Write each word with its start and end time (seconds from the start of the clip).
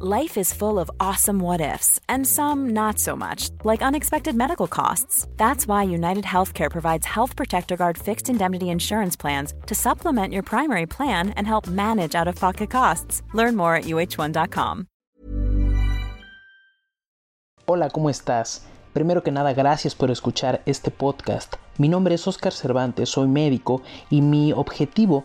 Life 0.00 0.38
is 0.38 0.54
full 0.54 0.78
of 0.78 0.88
awesome 1.00 1.40
what 1.40 1.60
ifs, 1.60 1.98
and 2.08 2.24
some 2.24 2.68
not 2.68 3.00
so 3.00 3.16
much, 3.16 3.50
like 3.64 3.82
unexpected 3.82 4.36
medical 4.36 4.68
costs. 4.68 5.26
That's 5.36 5.66
why 5.66 5.82
United 5.82 6.22
Healthcare 6.22 6.70
provides 6.70 7.04
Health 7.04 7.34
Protector 7.34 7.76
Guard 7.76 7.98
fixed 7.98 8.28
indemnity 8.28 8.68
insurance 8.70 9.16
plans 9.16 9.54
to 9.66 9.74
supplement 9.74 10.32
your 10.32 10.44
primary 10.44 10.86
plan 10.86 11.30
and 11.30 11.48
help 11.48 11.66
manage 11.66 12.14
out 12.14 12.28
of 12.28 12.36
pocket 12.36 12.70
costs. 12.70 13.22
Learn 13.34 13.56
more 13.56 13.74
at 13.74 13.86
uh1.com. 13.86 14.86
Hola, 17.66 17.90
¿cómo 17.90 18.08
estás? 18.08 18.62
Primero 18.92 19.24
que 19.24 19.32
nada, 19.32 19.52
gracias 19.52 19.96
por 19.96 20.12
escuchar 20.12 20.62
este 20.64 20.92
podcast. 20.92 21.56
Mi 21.76 21.88
nombre 21.88 22.14
es 22.14 22.24
Oscar 22.28 22.52
Cervantes, 22.52 23.08
soy 23.08 23.26
médico 23.26 23.82
y 24.10 24.22
mi 24.22 24.52
objetivo 24.52 25.24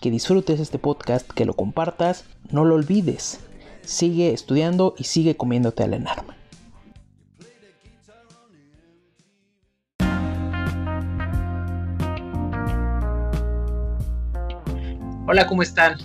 que 0.00 0.10
disfrutes 0.10 0.60
este 0.60 0.78
podcast, 0.78 1.30
que 1.30 1.44
lo 1.44 1.54
compartas, 1.54 2.24
no 2.50 2.64
lo 2.64 2.74
olvides. 2.74 3.40
Sigue 3.82 4.32
estudiando 4.32 4.94
y 4.96 5.04
sigue 5.04 5.36
comiéndote 5.36 5.82
al 5.82 5.94
enarma. 5.94 6.36
Hola, 15.26 15.46
¿cómo 15.46 15.62
están? 15.62 15.98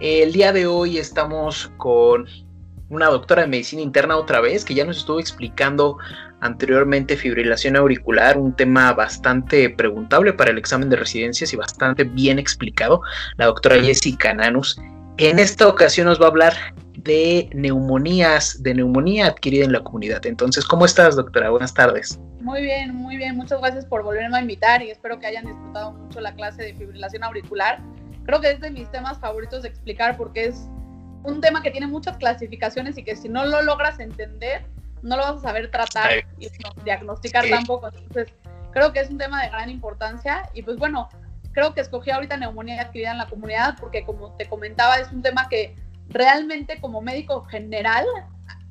El 0.00 0.32
día 0.32 0.52
de 0.52 0.66
hoy 0.66 0.98
estamos 0.98 1.70
con 1.76 2.26
una 2.88 3.06
doctora 3.06 3.42
de 3.42 3.48
medicina 3.48 3.82
interna 3.82 4.16
otra 4.16 4.40
vez 4.40 4.64
que 4.64 4.74
ya 4.74 4.84
nos 4.84 4.98
estuvo 4.98 5.20
explicando 5.20 5.98
anteriormente 6.42 7.16
fibrilación 7.16 7.76
auricular, 7.76 8.36
un 8.36 8.54
tema 8.54 8.92
bastante 8.92 9.70
preguntable 9.70 10.32
para 10.32 10.50
el 10.50 10.58
examen 10.58 10.90
de 10.90 10.96
residencias 10.96 11.52
y 11.52 11.56
bastante 11.56 12.04
bien 12.04 12.38
explicado, 12.38 13.00
la 13.36 13.46
doctora 13.46 13.80
Jessica 13.80 14.34
Nanus. 14.34 14.78
En 15.18 15.38
esta 15.38 15.68
ocasión 15.68 16.08
nos 16.08 16.20
va 16.20 16.26
a 16.26 16.28
hablar 16.28 16.54
de 16.96 17.48
neumonías, 17.54 18.62
de 18.62 18.74
neumonía 18.74 19.26
adquirida 19.26 19.64
en 19.64 19.72
la 19.72 19.80
comunidad. 19.80 20.24
Entonces, 20.26 20.64
¿cómo 20.64 20.84
estás, 20.84 21.16
doctora? 21.16 21.50
Buenas 21.50 21.72
tardes. 21.74 22.18
Muy 22.40 22.62
bien, 22.62 22.94
muy 22.94 23.16
bien. 23.16 23.36
Muchas 23.36 23.60
gracias 23.60 23.86
por 23.86 24.02
volverme 24.02 24.36
a 24.36 24.40
invitar 24.40 24.82
y 24.82 24.90
espero 24.90 25.18
que 25.20 25.26
hayan 25.26 25.46
disfrutado 25.46 25.92
mucho 25.92 26.20
la 26.20 26.34
clase 26.34 26.62
de 26.62 26.74
fibrilación 26.74 27.22
auricular. 27.22 27.80
Creo 28.24 28.40
que 28.40 28.50
es 28.50 28.60
de 28.60 28.70
mis 28.70 28.90
temas 28.90 29.18
favoritos 29.18 29.62
de 29.62 29.68
explicar 29.68 30.16
porque 30.16 30.46
es 30.46 30.66
un 31.24 31.40
tema 31.40 31.62
que 31.62 31.70
tiene 31.70 31.86
muchas 31.86 32.16
clasificaciones 32.16 32.98
y 32.98 33.04
que 33.04 33.14
si 33.14 33.28
no 33.28 33.44
lo 33.44 33.62
logras 33.62 34.00
entender, 34.00 34.64
no 35.02 35.16
lo 35.16 35.22
vas 35.22 35.36
a 35.36 35.40
saber 35.40 35.70
tratar 35.70 36.10
y 36.38 36.48
diagnosticar 36.84 37.48
tampoco. 37.48 37.88
Entonces, 37.88 38.34
creo 38.72 38.92
que 38.92 39.00
es 39.00 39.10
un 39.10 39.18
tema 39.18 39.42
de 39.42 39.50
gran 39.50 39.70
importancia 39.70 40.48
y 40.54 40.62
pues 40.62 40.78
bueno, 40.78 41.08
creo 41.52 41.74
que 41.74 41.80
escogí 41.80 42.10
ahorita 42.10 42.36
neumonía 42.36 42.80
adquirida 42.80 43.12
en 43.12 43.18
la 43.18 43.26
comunidad 43.26 43.76
porque 43.80 44.04
como 44.04 44.32
te 44.36 44.46
comentaba, 44.48 44.96
es 44.96 45.12
un 45.12 45.22
tema 45.22 45.48
que 45.48 45.76
realmente 46.08 46.80
como 46.80 47.00
médico 47.00 47.44
general 47.44 48.06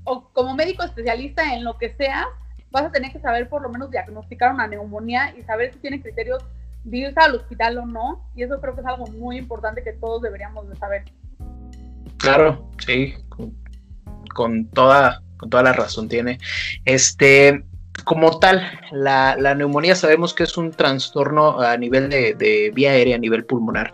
o 0.03 0.29
como 0.33 0.55
médico 0.55 0.83
especialista 0.83 1.53
en 1.53 1.63
lo 1.63 1.77
que 1.77 1.93
sea, 1.95 2.27
vas 2.71 2.85
a 2.85 2.91
tener 2.91 3.11
que 3.11 3.19
saber 3.19 3.49
por 3.49 3.61
lo 3.61 3.69
menos 3.69 3.91
diagnosticar 3.91 4.53
una 4.53 4.67
neumonía 4.67 5.35
y 5.37 5.43
saber 5.43 5.73
si 5.73 5.79
tiene 5.79 6.01
criterios 6.01 6.43
de 6.83 6.97
irse 6.97 7.19
al 7.19 7.35
hospital 7.35 7.77
o 7.77 7.85
no. 7.85 8.31
Y 8.35 8.43
eso 8.43 8.59
creo 8.59 8.73
que 8.73 8.81
es 8.81 8.87
algo 8.87 9.05
muy 9.07 9.37
importante 9.37 9.83
que 9.83 9.93
todos 9.93 10.21
deberíamos 10.21 10.67
de 10.69 10.75
saber. 10.77 11.03
Claro, 12.17 12.69
sí, 12.79 13.13
con 14.33 14.67
toda 14.69 15.21
con 15.41 15.49
toda 15.49 15.63
la 15.63 15.73
razón 15.73 16.07
tiene. 16.07 16.37
Este, 16.85 17.65
como 18.03 18.39
tal, 18.39 18.61
la, 18.91 19.35
neumonía 19.55 19.95
sabemos 19.95 20.35
que 20.35 20.43
es 20.43 20.55
un 20.55 20.69
trastorno 20.71 21.59
a 21.59 21.75
nivel 21.77 22.09
de, 22.09 22.71
vía 22.73 22.91
aérea, 22.91 23.15
a 23.15 23.19
nivel 23.19 23.43
pulmonar, 23.43 23.91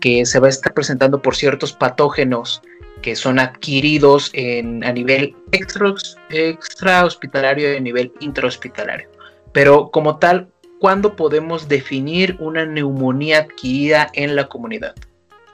que 0.00 0.26
se 0.26 0.40
va 0.40 0.48
a 0.48 0.50
estar 0.50 0.74
presentando 0.74 1.22
por 1.22 1.36
ciertos 1.36 1.72
patógenos 1.72 2.62
que 3.00 3.14
son 3.14 3.38
adquiridos 3.38 4.30
en, 4.32 4.82
a 4.82 4.92
nivel 4.92 5.36
extra 5.52 7.04
hospitalario 7.04 7.72
y 7.72 7.76
a 7.76 7.80
nivel 7.80 8.12
intrahospitalario. 8.18 9.08
Pero 9.52 9.90
como 9.92 10.18
tal, 10.18 10.48
¿cuándo 10.80 11.14
podemos 11.14 11.68
definir 11.68 12.36
una 12.40 12.66
neumonía 12.66 13.38
adquirida 13.38 14.10
en 14.14 14.34
la 14.34 14.48
comunidad? 14.48 14.96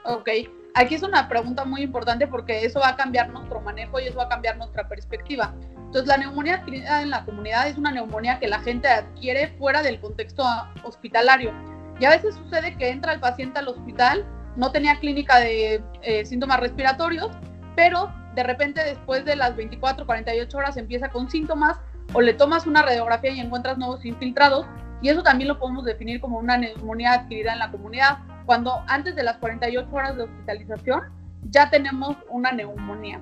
Ok, 0.04 0.30
aquí 0.74 0.96
es 0.96 1.02
una 1.02 1.28
pregunta 1.28 1.64
muy 1.64 1.82
importante 1.82 2.26
porque 2.26 2.64
eso 2.64 2.80
va 2.80 2.90
a 2.90 2.96
cambiar 2.96 3.30
nuestro 3.30 3.60
manejo 3.60 4.00
y 4.00 4.04
eso 4.04 4.18
va 4.18 4.24
a 4.24 4.28
cambiar 4.28 4.56
nuestra 4.56 4.88
perspectiva. 4.88 5.54
Entonces, 5.76 6.06
la 6.06 6.16
neumonía 6.16 6.56
adquirida 6.56 7.02
en 7.02 7.10
la 7.10 7.24
comunidad 7.24 7.68
es 7.68 7.78
una 7.78 7.92
neumonía 7.92 8.40
que 8.40 8.48
la 8.48 8.60
gente 8.60 8.88
adquiere 8.88 9.48
fuera 9.58 9.82
del 9.82 10.00
contexto 10.00 10.44
hospitalario. 10.82 11.52
Y 12.00 12.04
a 12.04 12.10
veces 12.10 12.34
sucede 12.34 12.76
que 12.76 12.88
entra 12.88 13.12
el 13.12 13.20
paciente 13.20 13.60
al 13.60 13.68
hospital, 13.68 14.26
no 14.56 14.72
tenía 14.72 14.98
clínica 14.98 15.38
de 15.38 15.82
eh, 16.02 16.26
síntomas 16.26 16.58
respiratorios, 16.58 17.30
pero 17.76 18.12
de 18.34 18.42
repente 18.42 18.82
después 18.82 19.24
de 19.24 19.36
las 19.36 19.54
24, 19.54 20.04
48 20.04 20.58
horas 20.58 20.76
empieza 20.76 21.08
con 21.08 21.30
síntomas 21.30 21.78
o 22.12 22.20
le 22.20 22.34
tomas 22.34 22.66
una 22.66 22.82
radiografía 22.82 23.30
y 23.30 23.40
encuentras 23.40 23.78
nuevos 23.78 24.04
infiltrados 24.04 24.66
y 25.00 25.08
eso 25.08 25.22
también 25.22 25.48
lo 25.48 25.58
podemos 25.58 25.84
definir 25.84 26.20
como 26.20 26.38
una 26.38 26.56
neumonía 26.56 27.12
adquirida 27.12 27.52
en 27.52 27.60
la 27.60 27.70
comunidad 27.70 28.18
cuando 28.46 28.82
antes 28.88 29.14
de 29.16 29.22
las 29.22 29.38
48 29.38 29.88
horas 29.92 30.16
de 30.16 30.24
hospitalización 30.24 31.02
ya 31.50 31.70
tenemos 31.70 32.16
una 32.28 32.52
neumonía. 32.52 33.20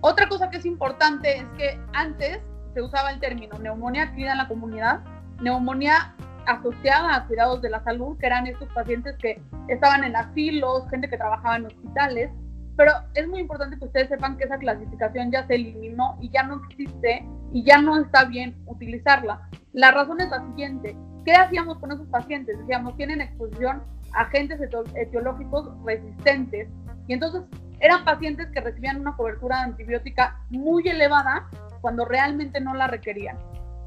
Otra 0.00 0.28
cosa 0.28 0.50
que 0.50 0.58
es 0.58 0.66
importante 0.66 1.38
es 1.38 1.44
que 1.56 1.80
antes 1.92 2.40
se 2.74 2.82
usaba 2.82 3.10
el 3.10 3.20
término 3.20 3.58
neumonía 3.58 4.04
adquirida 4.04 4.32
en 4.32 4.38
la 4.38 4.48
comunidad, 4.48 5.00
neumonía 5.40 6.14
asociada 6.46 7.16
a 7.16 7.26
cuidados 7.26 7.62
de 7.62 7.70
la 7.70 7.82
salud, 7.84 8.18
que 8.18 8.26
eran 8.26 8.46
estos 8.46 8.68
pacientes 8.74 9.16
que 9.18 9.40
estaban 9.68 10.04
en 10.04 10.14
asilos, 10.16 10.88
gente 10.90 11.08
que 11.08 11.16
trabajaba 11.16 11.56
en 11.56 11.66
hospitales, 11.66 12.30
pero 12.76 12.92
es 13.14 13.28
muy 13.28 13.40
importante 13.40 13.78
que 13.78 13.84
ustedes 13.84 14.08
sepan 14.08 14.36
que 14.36 14.44
esa 14.44 14.58
clasificación 14.58 15.30
ya 15.30 15.46
se 15.46 15.54
eliminó 15.54 16.18
y 16.20 16.28
ya 16.30 16.42
no 16.42 16.60
existe 16.68 17.24
y 17.52 17.62
ya 17.62 17.80
no 17.80 17.98
está 17.98 18.24
bien 18.24 18.56
utilizarla. 18.66 19.48
La 19.72 19.92
razón 19.92 20.20
es 20.20 20.28
la 20.28 20.44
siguiente, 20.44 20.96
¿qué 21.24 21.32
hacíamos 21.32 21.78
con 21.78 21.92
esos 21.92 22.06
pacientes? 22.08 22.58
Decíamos, 22.58 22.96
tienen 22.96 23.20
exposición 23.20 23.82
agentes 24.14 24.60
etiológicos 24.94 25.68
resistentes. 25.84 26.68
Y 27.06 27.14
entonces 27.14 27.42
eran 27.80 28.04
pacientes 28.04 28.48
que 28.48 28.60
recibían 28.60 29.00
una 29.00 29.16
cobertura 29.16 29.62
antibiótica 29.62 30.40
muy 30.50 30.88
elevada 30.88 31.48
cuando 31.80 32.04
realmente 32.04 32.60
no 32.60 32.74
la 32.74 32.86
requerían. 32.86 33.38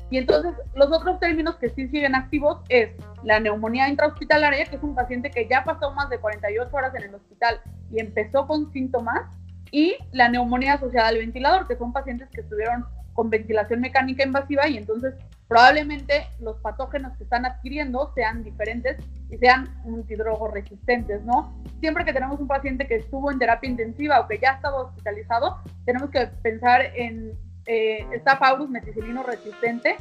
Y 0.09 0.17
entonces 0.17 0.53
los 0.75 0.87
otros 0.91 1.19
términos 1.19 1.57
que 1.57 1.69
sí 1.69 1.87
siguen 1.89 2.15
activos 2.15 2.61
es 2.69 2.95
la 3.23 3.39
neumonía 3.39 3.89
intrahospitalaria, 3.89 4.65
que 4.65 4.77
es 4.77 4.83
un 4.83 4.95
paciente 4.95 5.29
que 5.29 5.47
ya 5.49 5.63
pasó 5.63 5.91
más 5.93 6.09
de 6.09 6.19
48 6.19 6.75
horas 6.75 6.95
en 6.95 7.03
el 7.03 7.15
hospital 7.15 7.59
y 7.91 7.99
empezó 7.99 8.47
con 8.47 8.71
síntomas, 8.71 9.29
y 9.71 9.95
la 10.13 10.29
neumonía 10.29 10.75
asociada 10.75 11.09
al 11.09 11.17
ventilador, 11.17 11.67
que 11.67 11.75
son 11.75 11.91
pacientes 11.91 12.29
que 12.29 12.41
estuvieron 12.41 12.85
con 13.17 13.31
ventilación 13.31 13.81
mecánica 13.81 14.23
invasiva 14.23 14.67
y 14.67 14.77
entonces 14.77 15.15
probablemente 15.47 16.27
los 16.39 16.55
patógenos 16.59 17.17
que 17.17 17.23
están 17.23 17.47
adquiriendo 17.47 18.11
sean 18.13 18.43
diferentes 18.43 18.97
y 19.31 19.37
sean 19.37 19.67
multidrogoresistentes, 19.85 21.23
¿no? 21.23 21.59
Siempre 21.79 22.05
que 22.05 22.13
tenemos 22.13 22.39
un 22.39 22.47
paciente 22.47 22.87
que 22.87 22.97
estuvo 22.97 23.31
en 23.31 23.39
terapia 23.39 23.71
intensiva 23.71 24.19
o 24.19 24.27
que 24.27 24.37
ya 24.37 24.51
ha 24.51 24.55
estado 24.57 24.85
hospitalizado, 24.85 25.57
tenemos 25.83 26.11
que 26.11 26.27
pensar 26.43 26.91
en 26.95 27.31
eh, 27.65 28.05
Staph 28.19 28.43
aureus 28.43 28.69
meticilino 28.69 29.23
resistente, 29.23 29.95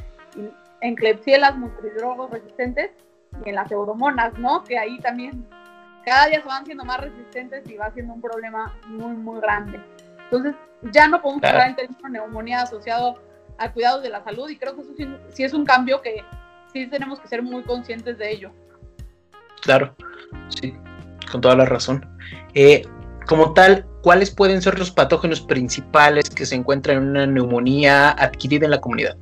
en 0.81 0.95
Klebsiella 0.95 1.53
multidrogos 1.53 2.29
resistentes 2.29 2.91
y 3.43 3.49
en 3.49 3.55
las 3.55 3.71
euromonas, 3.71 4.37
¿no? 4.37 4.63
Que 4.63 4.77
ahí 4.77 4.99
también 4.99 5.47
cada 6.05 6.27
día 6.27 6.41
se 6.41 6.47
van 6.47 6.65
siendo 6.67 6.85
más 6.85 7.01
resistentes 7.01 7.67
y 7.67 7.77
va 7.77 7.89
siendo 7.93 8.13
un 8.13 8.21
problema 8.21 8.77
muy, 8.85 9.15
muy 9.15 9.41
grande. 9.41 9.79
Entonces, 10.31 10.55
ya 10.91 11.07
no 11.07 11.21
podemos 11.21 11.43
hablar 11.43 11.69
en 11.69 11.75
términos 11.75 12.03
de 12.03 12.09
neumonía 12.09 12.61
asociado 12.61 13.21
a 13.57 13.71
cuidados 13.71 14.03
de 14.03 14.09
la 14.09 14.23
salud 14.23 14.49
y 14.49 14.57
creo 14.57 14.75
que 14.75 14.81
eso 14.81 14.91
sí, 15.29 15.43
es 15.43 15.53
un 15.53 15.65
cambio 15.65 16.01
que 16.01 16.23
sí 16.73 16.87
tenemos 16.87 17.19
que 17.19 17.27
ser 17.27 17.41
muy 17.41 17.63
conscientes 17.63 18.17
de 18.17 18.31
ello. 18.31 18.51
Claro, 19.61 19.95
sí, 20.49 20.73
con 21.31 21.41
toda 21.41 21.55
la 21.55 21.65
razón. 21.65 22.05
Eh, 22.53 22.85
como 23.25 23.53
tal, 23.53 23.85
¿cuáles 24.03 24.31
pueden 24.31 24.61
ser 24.61 24.77
los 24.77 24.91
patógenos 24.91 25.41
principales 25.41 26.29
que 26.29 26.45
se 26.45 26.55
encuentran 26.55 26.97
en 26.97 27.09
una 27.09 27.25
neumonía 27.25 28.11
adquirida 28.11 28.65
en 28.65 28.71
la 28.71 28.81
comunidad? 28.81 29.17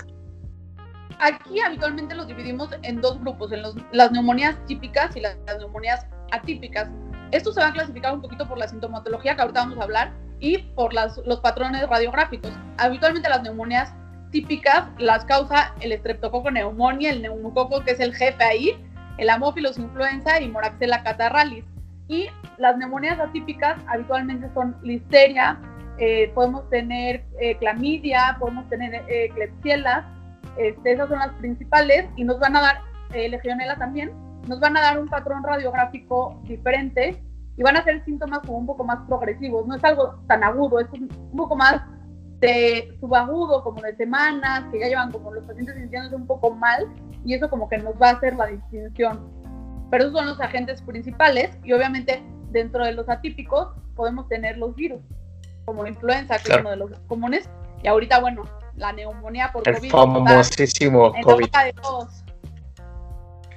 Aquí 1.19 1.59
habitualmente 1.61 2.13
los 2.13 2.27
dividimos 2.27 2.69
en 2.81 2.99
dos 2.99 3.19
grupos, 3.21 3.51
en 3.51 3.63
las 3.91 4.11
neumonías 4.11 4.57
típicas 4.65 5.15
y 5.15 5.21
las, 5.21 5.37
neumonías 5.59 6.05
atípicas. 6.31 6.89
Esto 7.31 7.53
se 7.53 7.61
va 7.61 7.67
a 7.67 7.73
clasificar 7.73 8.13
un 8.13 8.21
poquito 8.21 8.47
por 8.47 8.57
la 8.57 8.67
sintomatología 8.67 9.35
que 9.35 9.41
ahorita 9.41 9.61
vamos 9.61 9.79
a 9.79 9.83
hablar 9.83 10.24
y 10.39 10.59
por 10.59 10.93
los 10.93 11.39
patrones 11.41 11.87
radiográficos. 11.87 12.51
Habitualmente 12.77 13.29
las 13.29 13.43
neumonías 13.43 13.93
típicas 14.31 14.87
las 14.97 15.23
causa 15.25 15.73
el 15.79 15.91
estreptococo 15.91 16.51
neumonía, 16.51 17.11
el 17.11 17.21
neumococo 17.21 17.83
que 17.83 17.91
es 17.91 17.99
el 17.99 18.13
jefe 18.13 18.43
ahí, 18.43 18.77
el 19.17 19.29
amófilos 19.29 19.77
influenza 19.77 20.41
y 20.41 20.49
moraxella 20.49 21.03
catarralis. 21.03 21.63
Y 22.07 22.27
las 22.57 22.77
neumonías 22.77 23.19
atípicas 23.19 23.77
habitualmente 23.87 24.47
son 24.53 24.75
listeria, 24.83 25.59
eh, 25.97 26.31
podemos 26.35 26.69
tener 26.69 27.23
eh, 27.39 27.55
clamidia, 27.57 28.35
podemos 28.39 28.67
tener 28.69 28.93
eh, 29.07 29.29
este, 30.57 30.91
esas 30.91 31.09
son 31.09 31.19
las 31.19 31.31
principales 31.33 32.05
y 32.15 32.23
nos 32.23 32.39
van 32.39 32.55
a 32.55 32.61
dar, 32.61 32.81
eh, 33.13 33.29
legionela 33.29 33.75
también, 33.77 34.11
nos 34.47 34.59
van 34.59 34.77
a 34.77 34.81
dar 34.81 34.99
un 34.99 35.07
patrón 35.07 35.43
radiográfico 35.43 36.39
diferente 36.43 37.21
y 37.57 37.63
van 37.63 37.77
a 37.77 37.83
ser 37.83 38.03
síntomas 38.03 38.39
como 38.39 38.57
un 38.57 38.65
poco 38.65 38.83
más 38.83 38.99
progresivos, 39.07 39.65
no 39.65 39.75
es 39.75 39.83
algo 39.83 40.19
tan 40.27 40.43
agudo, 40.43 40.79
es 40.79 40.87
un, 40.91 41.07
poco 41.35 41.55
más 41.55 41.81
de 42.39 42.95
subagudo, 42.99 43.63
como 43.63 43.81
de 43.81 43.95
semanas, 43.95 44.65
que 44.71 44.79
ya 44.79 44.87
llevan 44.87 45.11
como 45.11 45.33
los 45.33 45.45
pacientes 45.45 45.75
sintiéndose 45.75 46.15
un 46.15 46.27
poco 46.27 46.51
mal 46.51 46.85
y 47.23 47.33
eso 47.33 47.49
como 47.49 47.69
que 47.69 47.77
nos 47.77 47.95
va 47.95 48.09
a 48.09 48.13
hacer 48.13 48.35
la 48.35 48.47
distinción. 48.47 49.31
Pero 49.89 50.05
esos 50.05 50.17
son 50.17 50.27
los 50.27 50.39
agentes 50.41 50.81
principales 50.81 51.57
y 51.63 51.71
obviamente 51.71 52.21
dentro 52.51 52.83
de 52.85 52.91
los 52.91 53.07
atípicos 53.09 53.69
podemos 53.95 54.27
tener 54.27 54.57
los 54.57 54.75
virus, 54.75 55.01
como 55.63 55.83
la 55.83 55.89
influenza, 55.89 56.37
que 56.37 56.51
es 56.51 56.59
uno 56.59 56.71
de 56.71 56.77
los 56.77 56.91
comunes, 57.07 57.49
y 57.81 57.87
ahorita, 57.87 58.19
bueno, 58.19 58.43
la 58.75 58.91
neumonía 58.91 59.51
por 59.53 59.67
el 59.67 59.77
famosísimo 59.89 61.13
COVID. 61.23 61.47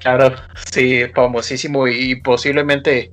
Claro, 0.01 0.37
sí, 0.71 1.07
famosísimo 1.13 1.89
y 1.89 2.21
posiblemente 2.23 3.13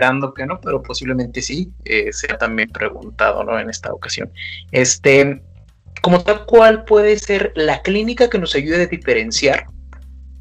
esperando 0.00 0.32
que 0.32 0.46
no, 0.46 0.58
pero 0.62 0.82
posiblemente 0.82 1.42
sí, 1.42 1.70
eh, 1.84 2.10
sea 2.12 2.38
también 2.38 2.70
preguntado, 2.70 3.44
¿no? 3.44 3.58
En 3.58 3.68
esta 3.68 3.92
ocasión. 3.92 4.32
Este, 4.72 5.42
como 6.00 6.22
tal, 6.22 6.46
¿cuál 6.46 6.84
puede 6.84 7.18
ser 7.18 7.52
la 7.54 7.82
clínica 7.82 8.30
que 8.30 8.38
nos 8.38 8.54
ayude 8.54 8.84
a 8.84 8.86
diferenciar 8.86 9.66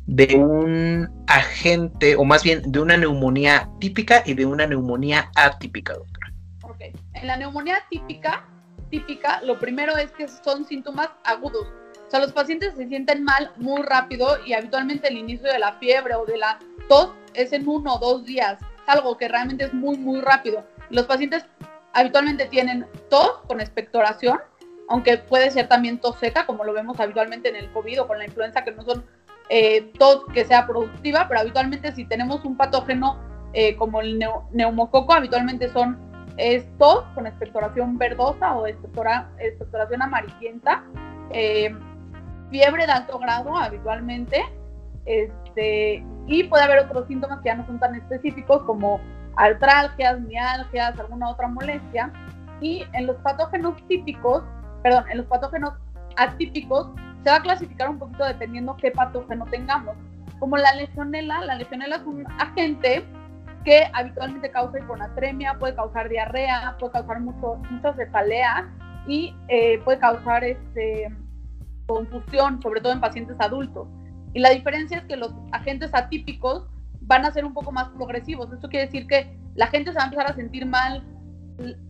de 0.06 0.38
un 0.38 1.26
agente, 1.28 2.16
o 2.16 2.24
más 2.24 2.42
bien 2.42 2.72
de 2.72 2.80
una 2.80 2.96
neumonía 2.96 3.70
típica 3.82 4.24
y 4.26 4.34
de 4.34 4.46
una 4.46 4.66
neumonía 4.66 5.30
atípica, 5.36 5.94
doctora? 5.94 6.32
En 7.16 7.28
la 7.28 7.36
neumonía 7.36 7.80
típica 7.90 8.46
típica, 8.90 9.42
lo 9.42 9.60
primero 9.60 9.98
es 9.98 10.10
que 10.12 10.28
son 10.30 10.66
síntomas 10.66 11.10
agudos. 11.26 11.68
O 12.08 12.10
sea, 12.10 12.22
los 12.22 12.32
pacientes 12.32 12.76
se 12.76 12.88
sienten 12.88 13.26
mal 13.26 13.52
muy 13.58 13.82
rápido 13.82 14.38
y 14.46 14.54
habitualmente 14.54 15.10
el 15.10 15.18
inicio 15.18 15.52
de 15.52 15.60
la 15.60 15.74
fiebre 15.74 16.16
o 16.16 16.26
de 16.26 16.38
la 16.38 16.58
tos 16.88 17.12
es 17.34 17.54
en 17.54 17.68
uno 17.68 17.96
o 17.96 18.00
dos 18.00 18.26
días, 18.26 18.58
algo 18.90 19.18
que 19.18 19.28
realmente 19.28 19.66
es 19.66 19.74
muy, 19.74 19.98
muy 19.98 20.22
rápido. 20.22 20.66
Los 20.90 21.06
pacientes 21.06 21.46
habitualmente 21.94 22.46
tienen 22.46 22.86
tos 23.10 23.40
con 23.48 23.62
expectoración, 23.62 24.40
aunque 24.88 25.18
puede 25.18 25.52
ser 25.52 25.68
también 25.68 26.00
tos 26.00 26.18
seca, 26.20 26.46
como 26.46 26.64
lo 26.64 26.74
vemos 26.74 27.00
habitualmente 27.00 27.50
en 27.50 27.56
el 27.56 27.72
COVID 27.72 28.02
o 28.02 28.08
con 28.08 28.18
la 28.18 28.26
influenza, 28.26 28.64
que 28.64 28.72
no 28.72 28.84
son 28.84 29.06
eh, 29.50 29.92
tos 29.98 30.26
que 30.34 30.46
sea 30.46 30.68
productiva, 30.68 31.28
pero 31.28 31.42
habitualmente 31.42 31.92
si 31.92 32.06
tenemos 32.06 32.44
un 32.46 32.58
patógeno 32.58 33.18
eh, 33.54 33.76
como 33.78 34.02
el 34.02 34.20
neumococo, 34.52 35.14
habitualmente 35.14 35.70
son 35.70 36.10
es 36.38 36.66
tos 36.78 37.04
con 37.16 37.28
expectoración 37.28 37.98
verdosa 37.98 38.56
o 38.56 38.66
expectoración 38.66 40.02
amarillenta, 40.02 40.84
eh, 41.32 41.76
fiebre 42.50 42.86
de 42.86 42.92
alto 42.94 43.20
grado 43.20 43.56
habitualmente, 43.58 44.44
este, 45.60 46.04
y 46.28 46.44
puede 46.44 46.64
haber 46.64 46.80
otros 46.80 47.08
síntomas 47.08 47.40
que 47.42 47.50
ya 47.50 47.56
no 47.56 47.66
son 47.66 47.80
tan 47.80 47.96
específicos 47.96 48.62
como 48.64 49.00
artralgias, 49.36 50.20
mialgias, 50.22 51.00
alguna 51.00 51.30
otra 51.30 51.48
molestia. 51.48 52.12
Y 52.62 52.86
en 52.94 53.08
los 53.08 53.16
patógenos 53.18 53.76
típicos, 53.88 54.44
perdón, 54.84 55.06
en 55.10 55.18
los 55.18 55.28
patógenos 55.28 55.74
atípicos 56.18 56.90
se 57.24 57.30
va 57.30 57.38
a 57.38 57.42
clasificar 57.42 57.90
un 57.90 57.98
poquito 57.98 58.26
dependiendo 58.26 58.78
qué 58.78 58.92
patógeno 58.92 59.46
tengamos. 59.46 59.96
Como 60.40 60.56
la 60.58 60.74
legionela, 60.76 61.42
la 61.42 61.56
legionela 61.56 61.98
es 61.98 62.04
un 62.04 62.26
agente 62.40 63.04
que 63.66 63.84
habitualmente 63.94 64.52
causa 64.52 64.80
hiponatremia, 64.80 65.58
puede 65.58 65.76
causar 65.76 66.08
diarrea, 66.10 66.78
puede 66.80 66.94
causar 66.94 67.20
mucho, 67.20 67.56
mucha 67.72 67.94
cefalea 67.94 68.70
y 69.08 69.36
eh, 69.48 69.80
puede 69.84 70.00
causar 70.00 70.44
este, 70.44 71.12
confusión, 71.88 72.62
sobre 72.62 72.82
todo 72.82 72.94
en 72.94 73.02
pacientes 73.02 73.36
adultos. 73.40 73.88
Y 74.40 74.42
la 74.42 74.52
diferencia 74.52 75.00
es 75.00 75.04
que 75.04 75.18
los 75.18 75.34
agentes 75.52 75.94
atípicos 75.94 76.66
van 77.02 77.26
a 77.26 77.32
ser 77.34 77.44
un 77.44 77.54
poco 77.54 77.74
más 77.74 77.90
progresivos. 77.90 78.50
Esto 78.54 78.70
quiere 78.70 78.86
decir 78.86 79.06
que 79.06 79.38
la 79.56 79.68
gente 79.68 79.92
se 79.92 79.98
va 79.98 80.04
a 80.04 80.06
empezar 80.06 80.32
a 80.32 80.34
sentir 80.34 80.66
mal 80.66 81.04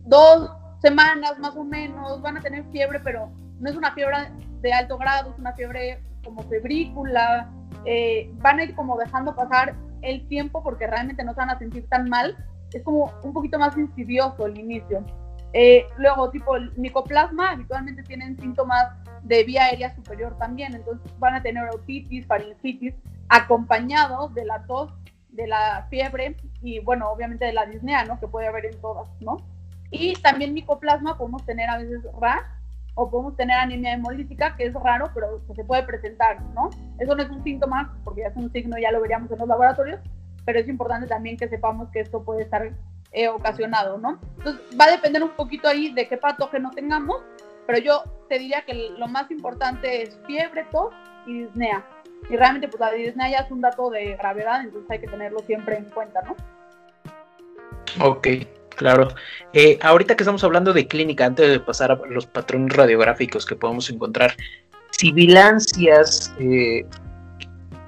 dos 0.04 0.50
semanas 0.82 1.38
más 1.38 1.54
o 1.54 1.62
menos, 1.62 2.20
van 2.22 2.38
a 2.38 2.40
tener 2.40 2.64
fiebre, 2.72 2.98
pero 3.04 3.30
no 3.60 3.70
es 3.70 3.76
una 3.76 3.92
fiebre 3.92 4.32
de 4.62 4.72
alto 4.72 4.98
grado, 4.98 5.30
es 5.30 5.38
una 5.38 5.52
fiebre 5.52 6.02
como 6.24 6.42
febrícula, 6.42 7.48
eh, 7.84 8.28
van 8.38 8.58
a 8.58 8.64
ir 8.64 8.74
como 8.74 8.98
dejando 8.98 9.36
pasar 9.36 9.76
el 10.02 10.26
tiempo 10.26 10.60
porque 10.64 10.88
realmente 10.88 11.22
no 11.22 11.34
se 11.34 11.38
van 11.38 11.50
a 11.50 11.58
sentir 11.60 11.88
tan 11.88 12.08
mal. 12.08 12.36
Es 12.72 12.82
como 12.82 13.12
un 13.22 13.32
poquito 13.32 13.60
más 13.60 13.78
insidioso 13.78 14.44
el 14.46 14.58
inicio. 14.58 15.06
Eh, 15.52 15.86
luego, 15.96 16.30
tipo, 16.30 16.56
el 16.56 16.72
micoplasma 16.76 17.50
habitualmente 17.50 18.02
tienen 18.04 18.38
síntomas 18.38 18.86
de 19.22 19.44
vía 19.44 19.64
aérea 19.64 19.94
superior 19.94 20.36
también, 20.38 20.74
entonces 20.74 21.12
van 21.18 21.34
a 21.34 21.42
tener 21.42 21.68
otitis, 21.70 22.26
faringitis, 22.26 22.94
acompañados 23.28 24.34
de 24.34 24.44
la 24.44 24.64
tos, 24.66 24.92
de 25.30 25.46
la 25.46 25.86
fiebre 25.90 26.36
y, 26.62 26.80
bueno, 26.80 27.10
obviamente 27.10 27.44
de 27.44 27.52
la 27.52 27.66
disnea, 27.66 28.04
¿no? 28.04 28.18
Que 28.18 28.28
puede 28.28 28.48
haber 28.48 28.66
en 28.66 28.80
todas, 28.80 29.08
¿no? 29.20 29.36
Y 29.90 30.14
también 30.14 30.54
micoplasma 30.54 31.18
podemos 31.18 31.44
tener 31.44 31.68
a 31.68 31.78
veces 31.78 32.02
rash 32.20 32.44
o 32.94 33.10
podemos 33.10 33.36
tener 33.36 33.56
anemia 33.56 33.94
hemolítica, 33.94 34.56
que 34.56 34.66
es 34.66 34.74
raro, 34.74 35.10
pero 35.14 35.40
se 35.54 35.64
puede 35.64 35.82
presentar, 35.84 36.42
¿no? 36.54 36.70
Eso 36.98 37.14
no 37.14 37.22
es 37.22 37.30
un 37.30 37.42
síntoma, 37.42 37.96
porque 38.04 38.22
ya 38.22 38.28
es 38.28 38.36
un 38.36 38.52
signo, 38.52 38.76
ya 38.78 38.90
lo 38.92 39.00
veríamos 39.00 39.30
en 39.30 39.38
los 39.38 39.48
laboratorios, 39.48 40.00
pero 40.44 40.58
es 40.58 40.68
importante 40.68 41.06
también 41.06 41.36
que 41.36 41.48
sepamos 41.48 41.88
que 41.90 42.00
esto 42.00 42.24
puede 42.24 42.42
estar 42.42 42.72
eh, 43.12 43.28
ocasionado, 43.28 43.98
¿no? 43.98 44.20
Entonces, 44.38 44.62
va 44.78 44.86
a 44.86 44.90
depender 44.92 45.22
un 45.22 45.30
poquito 45.30 45.68
ahí 45.68 45.92
de 45.92 46.08
qué 46.08 46.16
patógeno 46.16 46.70
tengamos, 46.70 47.22
pero 47.66 47.78
yo 47.78 48.02
te 48.28 48.38
diría 48.38 48.62
que 48.62 48.90
lo 48.96 49.08
más 49.08 49.30
importante 49.30 50.02
es 50.02 50.18
fiebre, 50.26 50.66
tos 50.70 50.92
y 51.26 51.44
disnea. 51.44 51.84
Y 52.28 52.36
realmente, 52.36 52.68
pues 52.68 52.80
la 52.80 52.92
disnea 52.92 53.30
ya 53.30 53.38
es 53.38 53.50
un 53.50 53.60
dato 53.60 53.90
de 53.90 54.16
gravedad, 54.16 54.62
entonces 54.62 54.90
hay 54.90 55.00
que 55.00 55.08
tenerlo 55.08 55.40
siempre 55.40 55.76
en 55.76 55.84
cuenta, 55.86 56.20
¿no? 56.22 56.36
Ok, 58.04 58.28
Claro. 58.80 59.08
Eh, 59.52 59.78
ahorita 59.82 60.16
que 60.16 60.22
estamos 60.22 60.42
hablando 60.42 60.72
de 60.72 60.86
clínica, 60.86 61.26
antes 61.26 61.50
de 61.50 61.60
pasar 61.60 61.92
a 61.92 62.00
los 62.08 62.24
patrones 62.24 62.74
radiográficos 62.74 63.44
que 63.44 63.54
podemos 63.54 63.90
encontrar, 63.90 64.34
sibilancias, 64.92 66.32
eh, 66.38 66.86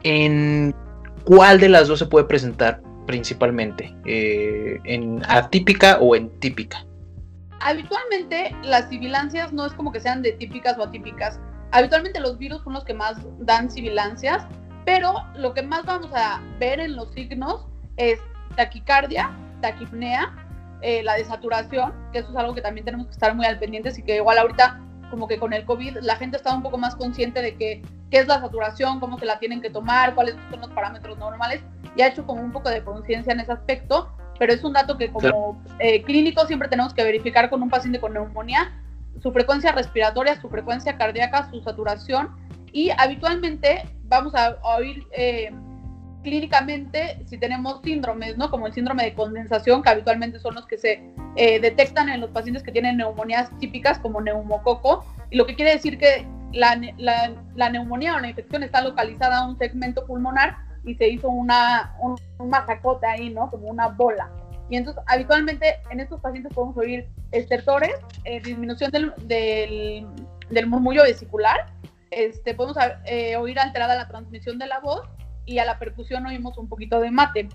¿en 0.03 0.75
cuál 1.25 1.61
de 1.61 1.71
las 1.71 1.89
dos 1.89 1.99
se 1.99 2.05
puede 2.05 2.27
presentar 2.27 2.83
principalmente? 3.07 3.95
Eh, 4.05 4.79
¿En 4.85 5.23
atípica 5.29 5.99
o 6.01 6.15
en 6.17 6.31
típica? 6.41 6.85
Habitualmente 7.61 8.55
las 8.63 8.89
sibilancias 8.89 9.53
no 9.53 9.67
es 9.67 9.73
como 9.73 9.93
que 9.93 10.01
sean 10.01 10.23
de 10.23 10.33
típicas 10.33 10.77
o 10.79 10.83
atípicas. 10.83 11.39
Habitualmente 11.71 12.21
los 12.21 12.39
virus 12.39 12.63
son 12.65 12.75
los 12.75 12.85
que 12.85 12.95
más 12.95 13.19
dan 13.39 13.71
sibilancias, 13.71 14.45
pero 14.85 15.15
lo 15.37 15.55
que 15.55 15.63
más 15.63 15.85
vamos 15.85 16.11
a 16.13 16.43
ver 16.59 16.81
en 16.81 16.97
los 16.97 17.13
signos 17.13 17.67
es 17.97 18.19
taquicardia, 18.57 19.31
taquipnea, 19.61 20.35
eh, 20.83 21.03
la 21.05 21.15
desaturación, 21.15 21.93
que 22.13 22.19
eso 22.19 22.31
es 22.31 22.37
algo 22.37 22.55
que 22.55 22.61
también 22.61 22.85
tenemos 22.85 23.07
que 23.07 23.13
estar 23.13 23.35
muy 23.35 23.47
al 23.47 23.59
pendiente 23.59 23.93
y 23.97 24.03
que 24.03 24.17
igual 24.17 24.39
ahorita 24.39 24.81
como 25.13 25.29
que 25.29 25.39
con 25.39 25.53
el 25.53 25.67
COVID 25.67 25.99
la 26.01 26.17
gente 26.17 26.39
está 26.39 26.55
un 26.55 26.63
poco 26.63 26.79
más 26.79 26.97
consciente 26.97 27.43
de 27.43 27.55
que 27.55 27.83
qué 28.11 28.21
es 28.21 28.27
la 28.27 28.41
saturación, 28.41 28.99
cómo 28.99 29.19
se 29.19 29.27
la 29.27 29.39
tienen 29.39 29.61
que 29.61 29.69
tomar, 29.69 30.15
cuáles 30.15 30.37
son 30.51 30.63
los 30.63 30.71
parámetros 30.71 31.19
normales 31.19 31.61
y 31.95 32.01
ha 32.01 32.09
hecho 32.09 32.25
como 32.25 32.41
un 32.41 32.51
poco 32.51 32.71
de 32.71 32.83
conciencia 32.83 33.35
en 33.35 33.41
ese 33.41 33.53
aspecto, 33.53 34.11
pero 34.39 34.55
es 34.55 34.65
un 34.65 34.73
dato 34.73 34.97
que 34.97 35.13
como 35.13 35.63
eh, 35.81 36.03
clínico 36.03 36.47
siempre 36.47 36.67
tenemos 36.69 36.95
que 36.95 37.05
verificar 37.05 37.51
con 37.51 37.63
un 37.63 37.69
paciente 37.69 38.01
con 38.01 38.15
neumonía 38.15 38.73
su 39.23 39.31
frecuencia 39.33 39.73
respiratoria, 39.73 40.41
su 40.41 40.49
frecuencia 40.49 40.97
cardíaca, 40.97 41.51
su 41.51 41.61
saturación 41.61 42.31
y 42.73 42.89
habitualmente 42.97 43.85
vamos 44.05 44.35
a, 44.35 44.57
oír 44.79 45.07
eh, 45.13 45.53
clínicamente 46.23 47.23
si 47.27 47.39
tenemos 47.39 47.81
síndromes, 47.83 48.37
¿no? 48.37 48.51
Como 48.51 48.67
el 48.67 48.73
síndrome 48.73 49.05
de 49.05 49.15
condensación, 49.15 49.83
que 49.83 49.91
habitualmente 49.91 50.39
son 50.39 50.55
los 50.55 50.67
que 50.67 50.79
se 50.79 51.03
eh, 51.37 51.61
detectan 51.61 52.09
en 52.09 52.21
los 52.21 52.31
pacientes 52.31 52.63
que 52.63 52.73
tienen 52.73 52.97
neumonías 52.97 53.51
típicas 53.59 53.99
como 53.99 54.21
neumococo, 54.21 55.05
y 55.31 55.37
lo 55.37 55.47
que 55.47 55.55
quiere 55.55 55.73
decir 55.73 55.99
que 55.99 56.27
la, 56.53 56.79
la, 56.99 57.71
neumonía 57.71 58.17
o 58.17 58.21
la 58.21 58.29
infección 58.29 58.63
está 58.63 58.83
localizada 58.83 59.39
a 59.39 59.49
un 59.49 59.57
segmento 59.59 60.07
pulmonar 60.07 60.57
y 60.85 60.95
se 60.95 61.09
hizo 61.09 61.29
una, 61.29 61.95
un, 62.01 62.17
masacote 62.49 63.07
ahí, 63.07 63.31
¿no? 63.31 63.51
Como 63.51 63.69
una 63.69 63.89
bola. 63.89 64.31
Y 64.69 64.77
entonces, 64.77 65.03
habitualmente 65.07 65.77
en 65.91 66.01
estos 66.01 66.21
pacientes 66.21 66.53
podemos 66.53 66.77
oír 66.77 67.07
estertores, 67.31 67.95
eh, 68.25 68.41
disminución 68.41 68.91
del, 68.91 69.13
del, 69.25 70.07
del, 70.51 70.67
murmullo 70.67 71.03
vesicular, 71.03 71.73
este, 72.11 72.55
podemos 72.55 72.77
eh, 73.07 73.37
oír 73.37 73.59
alterada 73.59 73.95
la 73.95 74.09
transmisión 74.09 74.59
de 74.59 74.67
la 74.67 74.81
voz 74.81 75.03
y 75.47 75.59
a 75.59 75.65
la 75.65 75.79
percusión 75.79 76.27
oímos 76.27 76.59
un 76.59 76.69
poquito 76.69 77.01
de 77.01 77.11
mate. 77.11 77.49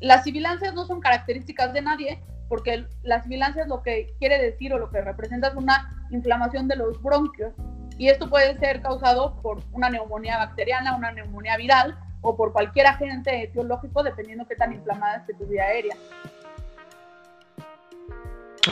Las 0.00 0.24
sibilancias 0.24 0.74
no 0.74 0.86
son 0.86 1.00
características 1.00 1.72
de 1.72 1.82
nadie, 1.82 2.22
porque 2.48 2.86
las 3.02 3.24
sibilancias 3.24 3.68
lo 3.68 3.82
que 3.82 4.14
quiere 4.18 4.40
decir 4.40 4.72
o 4.72 4.78
lo 4.78 4.90
que 4.90 5.00
representa 5.00 5.48
es 5.48 5.54
una 5.54 6.06
inflamación 6.10 6.68
de 6.68 6.76
los 6.76 7.02
bronquios. 7.02 7.52
Y 7.98 8.08
esto 8.08 8.28
puede 8.28 8.58
ser 8.58 8.82
causado 8.82 9.40
por 9.40 9.62
una 9.72 9.88
neumonía 9.88 10.36
bacteriana, 10.36 10.96
una 10.96 11.12
neumonía 11.12 11.56
viral 11.56 11.98
o 12.20 12.36
por 12.36 12.52
cualquier 12.52 12.86
agente 12.86 13.44
etiológico, 13.44 14.02
dependiendo 14.02 14.46
qué 14.46 14.54
tan 14.54 14.72
inflamada 14.72 15.18
esté 15.18 15.34
tu 15.34 15.46
vía 15.46 15.64
aérea. 15.64 15.96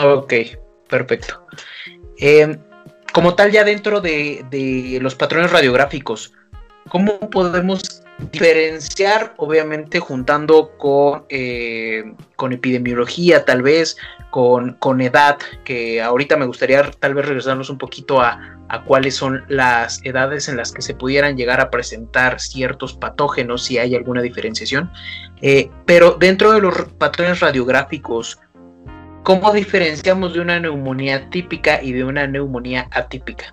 Ok, 0.03 0.35
perfecto. 0.89 1.47
Eh, 2.19 2.59
como 3.13 3.35
tal, 3.35 3.51
ya 3.51 3.65
dentro 3.65 4.01
de, 4.01 4.45
de 4.51 4.99
los 5.01 5.15
patrones 5.15 5.53
radiográficos, 5.53 6.33
¿cómo 6.95 7.19
podemos 7.29 8.05
diferenciar, 8.31 9.35
obviamente, 9.39 9.99
juntando 9.99 10.79
con, 10.79 11.25
eh, 11.29 12.05
con 12.37 12.53
epidemiología, 12.53 13.45
tal 13.45 13.63
vez, 13.63 13.97
con, 14.31 14.75
con, 14.75 15.01
edad, 15.01 15.37
que 15.65 16.01
ahorita 16.01 16.37
me 16.37 16.47
gustaría 16.47 16.89
tal 17.01 17.15
vez 17.15 17.27
regresarnos 17.27 17.69
un 17.69 17.79
poquito 17.79 18.21
a, 18.21 18.39
a, 18.69 18.85
cuáles 18.85 19.17
son 19.17 19.43
las 19.49 20.05
edades 20.05 20.49
en 20.49 20.57
las 20.57 20.71
que 20.71 20.83
se 20.83 20.95
pudieran 20.95 21.37
llegar 21.37 21.61
a 21.61 21.69
presentar 21.69 22.39
ciertos 22.39 22.95
patógenos, 22.95 23.65
si 23.65 23.77
hay 23.79 23.97
alguna 23.97 24.23
diferenciación. 24.23 24.89
Eh, 25.43 25.71
pero 25.87 26.13
dentro 26.13 26.53
de 26.53 26.61
los 26.61 26.77
patrones 26.97 27.41
radiográficos, 27.41 28.39
¿cómo 29.25 29.53
diferenciamos 29.53 30.33
de 30.33 30.43
una 30.43 30.61
neumonía 30.61 31.29
típica 31.29 31.83
y 31.83 31.91
de 31.91 32.05
una 32.05 32.29
neumonía 32.29 32.87
atípica? 32.93 33.47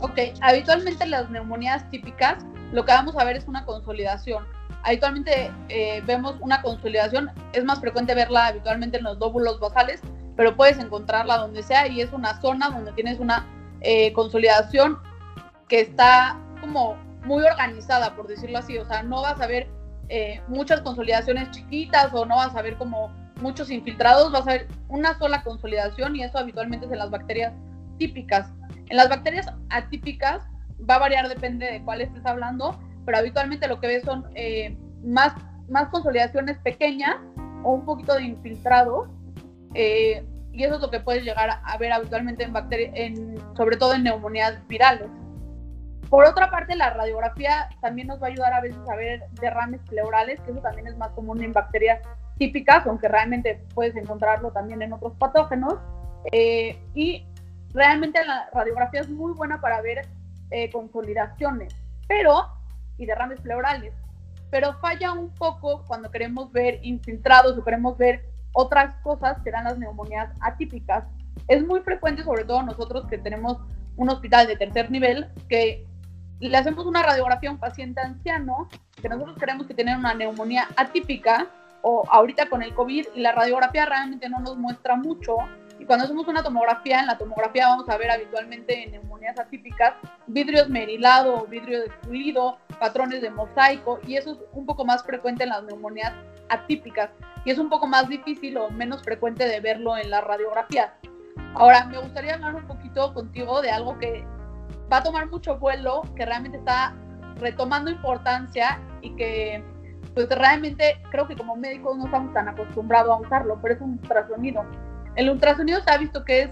Ok, 0.00 0.18
habitualmente 0.40 1.06
las 1.06 1.28
neumonías 1.30 1.88
típicas 1.90 2.44
lo 2.72 2.84
que 2.84 2.92
vamos 2.92 3.16
a 3.16 3.24
ver 3.24 3.36
es 3.36 3.48
una 3.48 3.64
consolidación. 3.64 4.44
Habitualmente 4.82 5.50
eh, 5.68 6.02
vemos 6.06 6.36
una 6.40 6.62
consolidación, 6.62 7.30
es 7.52 7.64
más 7.64 7.80
frecuente 7.80 8.14
verla 8.14 8.46
habitualmente 8.46 8.98
en 8.98 9.04
los 9.04 9.18
lóbulos 9.18 9.58
basales, 9.58 10.00
pero 10.36 10.54
puedes 10.54 10.78
encontrarla 10.78 11.38
donde 11.38 11.62
sea 11.62 11.88
y 11.88 12.00
es 12.00 12.12
una 12.12 12.40
zona 12.40 12.70
donde 12.70 12.92
tienes 12.92 13.18
una 13.18 13.46
eh, 13.80 14.12
consolidación 14.12 14.98
que 15.68 15.80
está 15.80 16.38
como 16.60 16.96
muy 17.24 17.42
organizada, 17.42 18.14
por 18.14 18.28
decirlo 18.28 18.58
así. 18.58 18.78
O 18.78 18.86
sea, 18.86 19.02
no 19.02 19.22
vas 19.22 19.40
a 19.40 19.46
ver 19.46 19.68
eh, 20.08 20.40
muchas 20.46 20.80
consolidaciones 20.82 21.50
chiquitas 21.50 22.12
o 22.12 22.24
no 22.24 22.36
vas 22.36 22.54
a 22.54 22.62
ver 22.62 22.76
como 22.76 23.10
muchos 23.40 23.70
infiltrados, 23.70 24.30
vas 24.30 24.46
a 24.46 24.52
ver 24.52 24.68
una 24.88 25.18
sola 25.18 25.42
consolidación 25.42 26.16
y 26.16 26.22
eso 26.22 26.38
habitualmente 26.38 26.86
es 26.86 26.92
en 26.92 26.98
las 26.98 27.10
bacterias 27.10 27.52
típicas. 27.98 28.50
En 28.88 28.96
las 28.96 29.08
bacterias 29.08 29.46
atípicas 29.70 30.46
va 30.88 30.94
a 30.94 30.98
variar, 30.98 31.28
depende 31.28 31.66
de 31.66 31.82
cuál 31.82 32.00
estés 32.00 32.24
hablando, 32.24 32.78
pero 33.04 33.18
habitualmente 33.18 33.68
lo 33.68 33.80
que 33.80 33.86
ves 33.86 34.02
son 34.02 34.26
eh, 34.34 34.76
más, 35.04 35.34
más 35.68 35.88
consolidaciones 35.88 36.58
pequeñas 36.58 37.16
o 37.64 37.72
un 37.74 37.84
poquito 37.84 38.14
de 38.14 38.24
infiltrado. 38.24 39.08
Eh, 39.74 40.24
y 40.52 40.64
eso 40.64 40.76
es 40.76 40.80
lo 40.80 40.90
que 40.90 41.00
puedes 41.00 41.22
llegar 41.24 41.60
a 41.62 41.78
ver 41.78 41.92
habitualmente 41.92 42.44
en 42.44 42.52
bacterias, 42.52 42.92
en, 42.94 43.36
sobre 43.56 43.76
todo 43.76 43.94
en 43.94 44.04
neumonías 44.04 44.66
virales. 44.66 45.08
Por 46.08 46.24
otra 46.24 46.50
parte, 46.50 46.74
la 46.74 46.90
radiografía 46.90 47.68
también 47.82 48.08
nos 48.08 48.20
va 48.20 48.28
a 48.28 48.30
ayudar 48.30 48.54
a 48.54 48.60
veces 48.62 48.80
a 48.90 48.96
ver 48.96 49.24
derrames 49.40 49.80
pleurales, 49.88 50.40
que 50.40 50.52
eso 50.52 50.60
también 50.60 50.86
es 50.86 50.96
más 50.96 51.10
común 51.10 51.42
en 51.42 51.52
bacterias 51.52 52.00
típicas, 52.38 52.86
aunque 52.86 53.08
realmente 53.08 53.62
puedes 53.74 53.94
encontrarlo 53.94 54.50
también 54.50 54.80
en 54.80 54.94
otros 54.94 55.12
patógenos. 55.18 55.74
Eh, 56.32 56.82
y 56.94 57.26
realmente 57.72 58.24
la 58.24 58.48
radiografía 58.52 59.00
es 59.00 59.08
muy 59.08 59.32
buena 59.32 59.60
para 59.60 59.80
ver 59.80 60.06
eh, 60.50 60.70
consolidaciones, 60.70 61.74
pero, 62.06 62.46
y 62.96 63.06
derrames 63.06 63.40
pleurales, 63.40 63.92
pero 64.50 64.74
falla 64.78 65.12
un 65.12 65.32
poco 65.34 65.84
cuando 65.86 66.10
queremos 66.10 66.50
ver 66.52 66.80
infiltrados 66.82 67.56
o 67.56 67.64
queremos 67.64 67.98
ver 67.98 68.24
otras 68.52 68.94
cosas 69.02 69.38
que 69.42 69.50
dan 69.50 69.64
las 69.64 69.78
neumonías 69.78 70.30
atípicas. 70.40 71.04
Es 71.46 71.64
muy 71.64 71.80
frecuente, 71.80 72.24
sobre 72.24 72.44
todo 72.44 72.62
nosotros 72.62 73.06
que 73.06 73.18
tenemos 73.18 73.58
un 73.96 74.08
hospital 74.08 74.46
de 74.46 74.56
tercer 74.56 74.90
nivel, 74.90 75.28
que 75.48 75.86
le 76.40 76.56
hacemos 76.56 76.86
una 76.86 77.02
radiografía 77.02 77.50
a 77.50 77.52
un 77.52 77.58
paciente 77.58 78.00
anciano, 78.00 78.68
que 79.00 79.08
nosotros 79.08 79.36
queremos 79.38 79.66
que 79.66 79.74
tiene 79.74 79.96
una 79.96 80.14
neumonía 80.14 80.68
atípica, 80.76 81.46
o 81.82 82.04
ahorita 82.10 82.48
con 82.48 82.62
el 82.62 82.74
COVID, 82.74 83.06
y 83.14 83.20
la 83.20 83.32
radiografía 83.32 83.86
realmente 83.86 84.28
no 84.28 84.40
nos 84.40 84.56
muestra 84.56 84.96
mucho, 84.96 85.36
cuando 85.88 86.04
hacemos 86.04 86.28
una 86.28 86.42
tomografía, 86.42 87.00
en 87.00 87.06
la 87.06 87.16
tomografía 87.16 87.66
vamos 87.66 87.88
a 87.88 87.96
ver 87.96 88.10
habitualmente 88.10 88.84
en 88.84 88.92
neumonías 88.92 89.38
atípicas 89.40 89.94
vidrio 90.26 90.60
esmerilado, 90.60 91.46
vidrio 91.46 91.80
destruido, 91.80 92.58
patrones 92.78 93.22
de 93.22 93.30
mosaico, 93.30 93.98
y 94.06 94.16
eso 94.16 94.32
es 94.32 94.38
un 94.52 94.66
poco 94.66 94.84
más 94.84 95.02
frecuente 95.02 95.44
en 95.44 95.48
las 95.48 95.64
neumonías 95.64 96.12
atípicas, 96.50 97.08
y 97.46 97.50
es 97.50 97.58
un 97.58 97.70
poco 97.70 97.86
más 97.86 98.06
difícil 98.06 98.58
o 98.58 98.68
menos 98.68 99.02
frecuente 99.02 99.48
de 99.48 99.60
verlo 99.60 99.96
en 99.96 100.10
la 100.10 100.20
radiografía. 100.20 100.92
Ahora, 101.54 101.86
me 101.86 101.98
gustaría 101.98 102.34
hablar 102.34 102.54
un 102.54 102.66
poquito 102.66 103.14
contigo 103.14 103.62
de 103.62 103.70
algo 103.70 103.98
que 103.98 104.26
va 104.92 104.98
a 104.98 105.02
tomar 105.02 105.30
mucho 105.30 105.56
vuelo, 105.56 106.02
que 106.14 106.26
realmente 106.26 106.58
está 106.58 106.94
retomando 107.36 107.90
importancia 107.90 108.78
y 109.00 109.16
que 109.16 109.64
pues 110.14 110.28
realmente 110.28 111.00
creo 111.10 111.26
que 111.26 111.36
como 111.36 111.56
médicos 111.56 111.96
no 111.96 112.04
estamos 112.04 112.34
tan 112.34 112.48
acostumbrados 112.48 113.10
a 113.10 113.20
usarlo, 113.20 113.58
pero 113.62 113.74
es 113.74 113.80
un 113.80 113.92
ultrasonido. 113.92 114.66
El 115.16 115.30
ultrasonido 115.30 115.80
se 115.82 115.90
ha 115.90 115.98
visto 115.98 116.24
que 116.24 116.42
es 116.42 116.50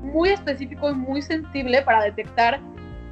muy 0.00 0.30
específico 0.30 0.90
y 0.90 0.94
muy 0.94 1.22
sensible 1.22 1.82
para 1.82 2.02
detectar 2.02 2.60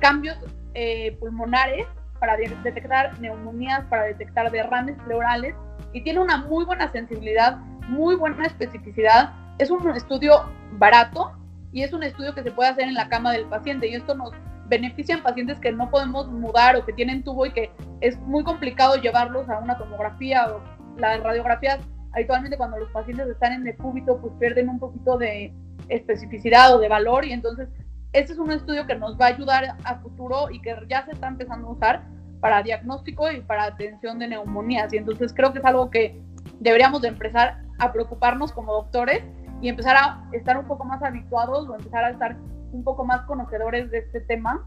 cambios 0.01 0.37
eh, 0.75 1.17
pulmonares, 1.21 1.87
para 2.21 2.37
detectar 2.37 3.19
neumonías, 3.21 3.85
para 3.87 4.05
detectar 4.05 4.51
derrames 4.51 4.97
pleurales 5.05 5.55
y 5.93 6.03
tiene 6.03 6.21
una 6.21 6.39
muy 6.39 6.65
buena 6.65 6.91
sensibilidad, 6.91 7.57
muy 7.89 8.15
buena 8.17 8.47
especificidad. 8.47 9.33
Es 9.59 9.71
un 9.71 9.89
estudio 9.91 10.45
barato 10.73 11.33
y 11.73 11.83
es 11.83 11.93
un 11.93 12.03
estudio 12.03 12.35
que 12.35 12.43
se 12.43 12.51
puede 12.51 12.71
hacer 12.71 12.85
en 12.85 12.95
la 12.95 13.09
cama 13.09 13.33
del 13.33 13.47
paciente 13.47 13.89
y 13.89 13.95
esto 13.95 14.15
nos 14.15 14.33
beneficia 14.67 15.17
en 15.17 15.23
pacientes 15.23 15.59
que 15.61 15.73
no 15.73 15.91
podemos 15.91 16.29
mudar 16.29 16.77
o 16.77 16.85
que 16.85 16.93
tienen 16.93 17.23
tubo 17.23 17.47
y 17.47 17.53
que 17.53 17.71
es 18.01 18.19
muy 18.21 18.43
complicado 18.45 18.97
llevarlos 18.97 19.49
a 19.49 19.59
una 19.59 19.77
tomografía 19.77 20.47
o 20.49 20.61
las 20.99 21.23
radiografías 21.23 21.81
habitualmente 22.15 22.57
cuando 22.57 22.79
los 22.79 22.91
pacientes 22.91 23.27
están 23.29 23.53
en 23.53 23.65
decúbito, 23.65 24.21
pues 24.21 24.33
pierden 24.39 24.69
un 24.69 24.79
poquito 24.79 25.19
de 25.19 25.53
especificidad 25.89 26.75
o 26.75 26.79
de 26.79 26.89
valor 26.89 27.25
y 27.25 27.33
entonces 27.33 27.69
este 28.13 28.33
es 28.33 28.39
un 28.39 28.53
estudio 28.53 28.87
que 28.87 28.95
nos 28.95 29.19
va 29.21 29.27
a 29.27 29.29
ayudar 29.31 29.77
a 29.85 29.97
futuro 29.97 30.51
y 30.51 30.63
que 30.63 30.75
ya 30.89 31.05
se 31.05 31.13
está 31.13 31.29
empezando 31.29 31.69
a 31.69 31.73
usar 31.73 32.05
para 32.41 32.63
diagnóstico 32.63 33.31
y 33.31 33.41
para 33.41 33.65
atención 33.65 34.19
de 34.19 34.29
neumonías 34.29 34.93
y 34.93 34.99
entonces 34.99 35.33
creo 35.35 35.53
que 35.53 35.59
es 35.59 35.65
algo 35.65 35.91
que 35.91 36.23
deberíamos 36.61 37.03
de 37.03 37.09
empezar 37.09 37.63
a 37.79 37.93
preocuparnos 37.93 38.53
como 38.53 38.73
doctores 38.73 39.25
y 39.61 39.69
empezar 39.69 39.97
a 39.97 40.29
estar 40.33 40.57
un 40.57 40.67
poco 40.67 40.85
más 40.85 41.03
habituados 41.03 41.69
o 41.69 41.75
empezar 41.75 42.05
a 42.05 42.11
estar 42.11 42.37
un 42.73 42.85
poco 42.85 43.05
más 43.05 43.23
conocedores 43.23 43.91
de 43.91 43.99
este 43.99 44.21
tema 44.21 44.65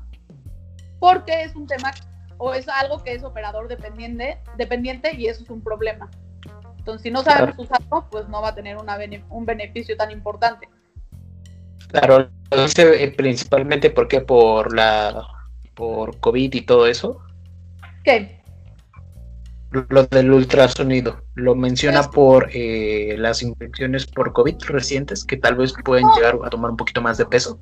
porque 1.00 1.44
es 1.44 1.56
un 1.56 1.68
tema 1.68 1.92
o 2.38 2.54
es 2.54 2.68
algo 2.68 3.04
que 3.04 3.14
es 3.14 3.24
operador 3.24 3.68
dependiente, 3.68 4.40
dependiente 4.58 5.16
y 5.16 5.28
eso 5.28 5.44
es 5.44 5.50
un 5.50 5.62
problema. 5.62 6.10
Entonces, 6.88 7.04
si 7.04 7.12
no 7.12 7.22
sabemos 7.22 7.60
usarlo, 7.60 8.08
pues 8.10 8.30
no 8.30 8.42
va 8.42 8.48
a 8.48 8.56
tener 8.56 8.78
una 8.78 8.98
un 9.30 9.46
beneficio 9.46 9.98
tan 9.98 10.10
importante. 10.10 10.70
Claro, 11.90 12.30
eh, 12.50 13.14
principalmente 13.18 13.90
porque 13.90 14.22
por 14.22 14.74
la 14.74 15.28
por 15.74 16.18
COVID 16.22 16.54
y 16.54 16.62
todo 16.62 16.88
eso. 16.88 17.20
¿Qué? 18.06 18.42
lo 19.90 20.04
del 20.06 20.32
ultrasonido. 20.32 21.22
Lo 21.36 21.56
menciona 21.56 22.04
por 22.04 22.50
eh, 22.54 23.16
las 23.18 23.44
infecciones 23.44 24.06
por 24.06 24.32
COVID 24.32 24.56
recientes 24.70 25.26
que 25.26 25.36
tal 25.36 25.56
vez 25.56 25.74
pueden 25.84 26.08
llegar 26.16 26.40
a 26.42 26.50
tomar 26.50 26.72
un 26.72 26.78
poquito 26.78 27.02
más 27.02 27.18
de 27.18 27.26
peso. 27.26 27.60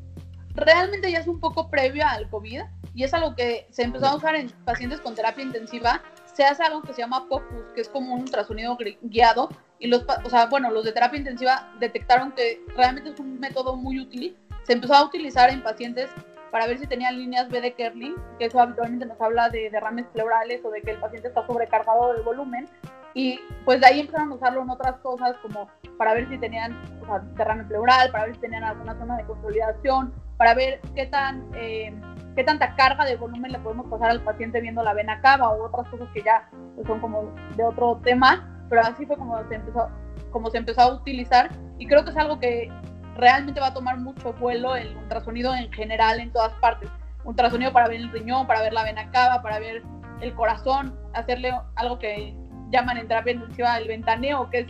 Realmente 0.53 1.11
ya 1.11 1.17
es 1.17 1.27
un 1.27 1.39
poco 1.39 1.71
previo 1.71 2.05
al 2.07 2.29
COVID 2.29 2.61
y 2.93 3.03
es 3.03 3.13
algo 3.15 3.35
que 3.35 3.65
se 3.71 3.81
empezó 3.81 4.05
a 4.05 4.15
usar 4.15 4.35
en 4.35 4.51
pacientes 4.65 5.01
con 5.01 5.15
terapia 5.15 5.43
intensiva. 5.43 6.03
Se 6.35 6.43
hace 6.43 6.63
algo 6.63 6.81
que 6.81 6.93
se 6.93 7.01
llama 7.01 7.29
POCUS, 7.29 7.71
que 7.73 7.79
es 7.79 7.87
como 7.87 8.13
un 8.13 8.21
ultrasonido 8.21 8.77
guiado. 9.01 9.49
Y 9.79 9.87
los, 9.87 10.05
o 10.23 10.29
sea, 10.29 10.47
bueno, 10.47 10.69
los 10.69 10.83
de 10.83 10.91
terapia 10.91 11.17
intensiva 11.17 11.71
detectaron 11.79 12.33
que 12.33 12.61
realmente 12.75 13.11
es 13.11 13.19
un 13.21 13.39
método 13.39 13.77
muy 13.77 14.01
útil. 14.01 14.37
Se 14.63 14.73
empezó 14.73 14.95
a 14.95 15.05
utilizar 15.05 15.49
en 15.49 15.63
pacientes 15.63 16.09
para 16.51 16.67
ver 16.67 16.77
si 16.77 16.87
tenían 16.87 17.17
líneas 17.17 17.49
B 17.49 17.61
de 17.61 17.73
Kerlin, 17.73 18.15
que 18.37 18.45
eso 18.45 18.59
habitualmente 18.59 19.05
nos 19.05 19.19
habla 19.21 19.49
de 19.49 19.69
derrames 19.69 20.07
pleurales 20.07 20.59
o 20.65 20.71
de 20.71 20.81
que 20.81 20.91
el 20.91 20.99
paciente 20.99 21.29
está 21.29 21.45
sobrecargado 21.47 22.11
del 22.13 22.23
volumen. 22.23 22.67
Y 23.13 23.39
pues 23.63 23.79
de 23.79 23.87
ahí 23.87 24.01
empezaron 24.01 24.33
a 24.33 24.35
usarlo 24.35 24.61
en 24.61 24.69
otras 24.69 24.97
cosas, 24.97 25.37
como 25.37 25.69
para 25.97 26.13
ver 26.13 26.27
si 26.27 26.37
tenían 26.37 26.77
o 27.01 27.05
sea, 27.05 27.19
derrame 27.35 27.63
pleural, 27.63 28.11
para 28.11 28.25
ver 28.25 28.35
si 28.35 28.41
tenían 28.41 28.65
alguna 28.65 28.97
zona 28.99 29.15
de 29.15 29.23
consolidación, 29.23 30.13
para 30.35 30.53
ver 30.53 30.81
qué 30.95 31.05
tan 31.05 31.49
eh, 31.55 31.93
qué 32.35 32.43
tanta 32.43 32.75
carga 32.75 33.05
de 33.05 33.15
volumen 33.15 33.51
le 33.51 33.59
podemos 33.59 33.87
pasar 33.87 34.11
al 34.11 34.21
paciente 34.21 34.61
viendo 34.61 34.83
la 34.83 34.93
vena 34.93 35.21
cava 35.21 35.49
o 35.49 35.65
otras 35.65 35.87
cosas 35.89 36.09
que 36.13 36.21
ya 36.21 36.49
pues, 36.75 36.87
son 36.87 36.99
como 36.99 37.33
de 37.55 37.63
otro 37.63 37.99
tema, 38.03 38.65
pero 38.69 38.81
así 38.81 39.05
fue 39.05 39.17
como 39.17 39.37
se 39.47 39.55
empezó 39.55 39.89
como 40.31 40.49
se 40.49 40.57
empezó 40.57 40.81
a 40.81 40.93
utilizar 40.93 41.49
y 41.77 41.87
creo 41.87 42.03
que 42.03 42.11
es 42.11 42.17
algo 42.17 42.39
que 42.39 42.69
realmente 43.15 43.61
va 43.61 43.67
a 43.67 43.73
tomar 43.73 43.97
mucho 43.97 44.33
vuelo 44.33 44.75
el 44.75 44.95
ultrasonido 44.97 45.55
en 45.55 45.71
general 45.71 46.19
en 46.19 46.31
todas 46.31 46.53
partes. 46.55 46.89
Ultrasonido 47.23 47.71
para 47.71 47.87
ver 47.87 48.01
el 48.01 48.11
riñón, 48.11 48.45
para 48.45 48.61
ver 48.61 48.73
la 48.73 48.83
vena 48.83 49.09
cava, 49.11 49.41
para 49.41 49.59
ver 49.59 49.81
el 50.21 50.33
corazón, 50.35 50.97
hacerle 51.13 51.53
algo 51.75 51.99
que 51.99 52.35
llaman 52.69 52.97
en 52.97 53.07
terapia 53.07 53.33
intensiva 53.33 53.77
el 53.77 53.87
ventaneo, 53.87 54.49
que 54.49 54.59
es 54.59 54.67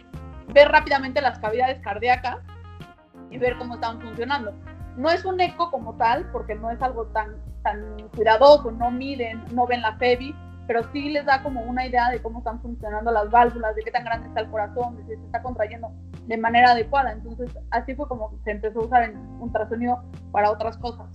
ver 0.53 0.69
rápidamente 0.69 1.21
las 1.21 1.39
cavidades 1.39 1.79
cardíacas 1.81 2.37
y 3.31 3.37
ver 3.37 3.57
cómo 3.57 3.75
están 3.75 3.99
funcionando. 3.99 4.53
No 4.95 5.09
es 5.09 5.25
un 5.25 5.41
eco 5.41 5.71
como 5.71 5.95
tal, 5.97 6.29
porque 6.31 6.55
no 6.55 6.69
es 6.71 6.81
algo 6.81 7.07
tan, 7.07 7.35
tan 7.65 8.07
cuidadoso, 8.15 8.71
no 8.71 8.91
miden, 8.91 9.43
no 9.51 9.65
ven 9.65 9.81
la 9.81 9.97
FEBI, 9.97 10.33
pero 10.67 10.81
sí 10.93 11.09
les 11.09 11.25
da 11.25 11.41
como 11.43 11.61
una 11.61 11.85
idea 11.85 12.09
de 12.11 12.21
cómo 12.21 12.39
están 12.39 12.61
funcionando 12.61 13.11
las 13.11 13.29
válvulas, 13.29 13.75
de 13.75 13.81
qué 13.81 13.91
tan 13.91 14.05
grande 14.05 14.27
está 14.27 14.41
el 14.41 14.49
corazón, 14.49 14.95
de 14.97 15.03
si 15.03 15.19
se 15.19 15.25
está 15.25 15.41
contrayendo 15.41 15.91
de 16.27 16.37
manera 16.37 16.71
adecuada. 16.71 17.11
Entonces, 17.11 17.49
así 17.71 17.95
fue 17.95 18.07
como 18.07 18.39
se 18.43 18.51
empezó 18.51 18.79
a 18.81 18.85
usar 18.85 19.03
en 19.03 19.17
ultrasonido 19.39 20.01
para 20.31 20.51
otras 20.51 20.77
cosas. 20.77 21.07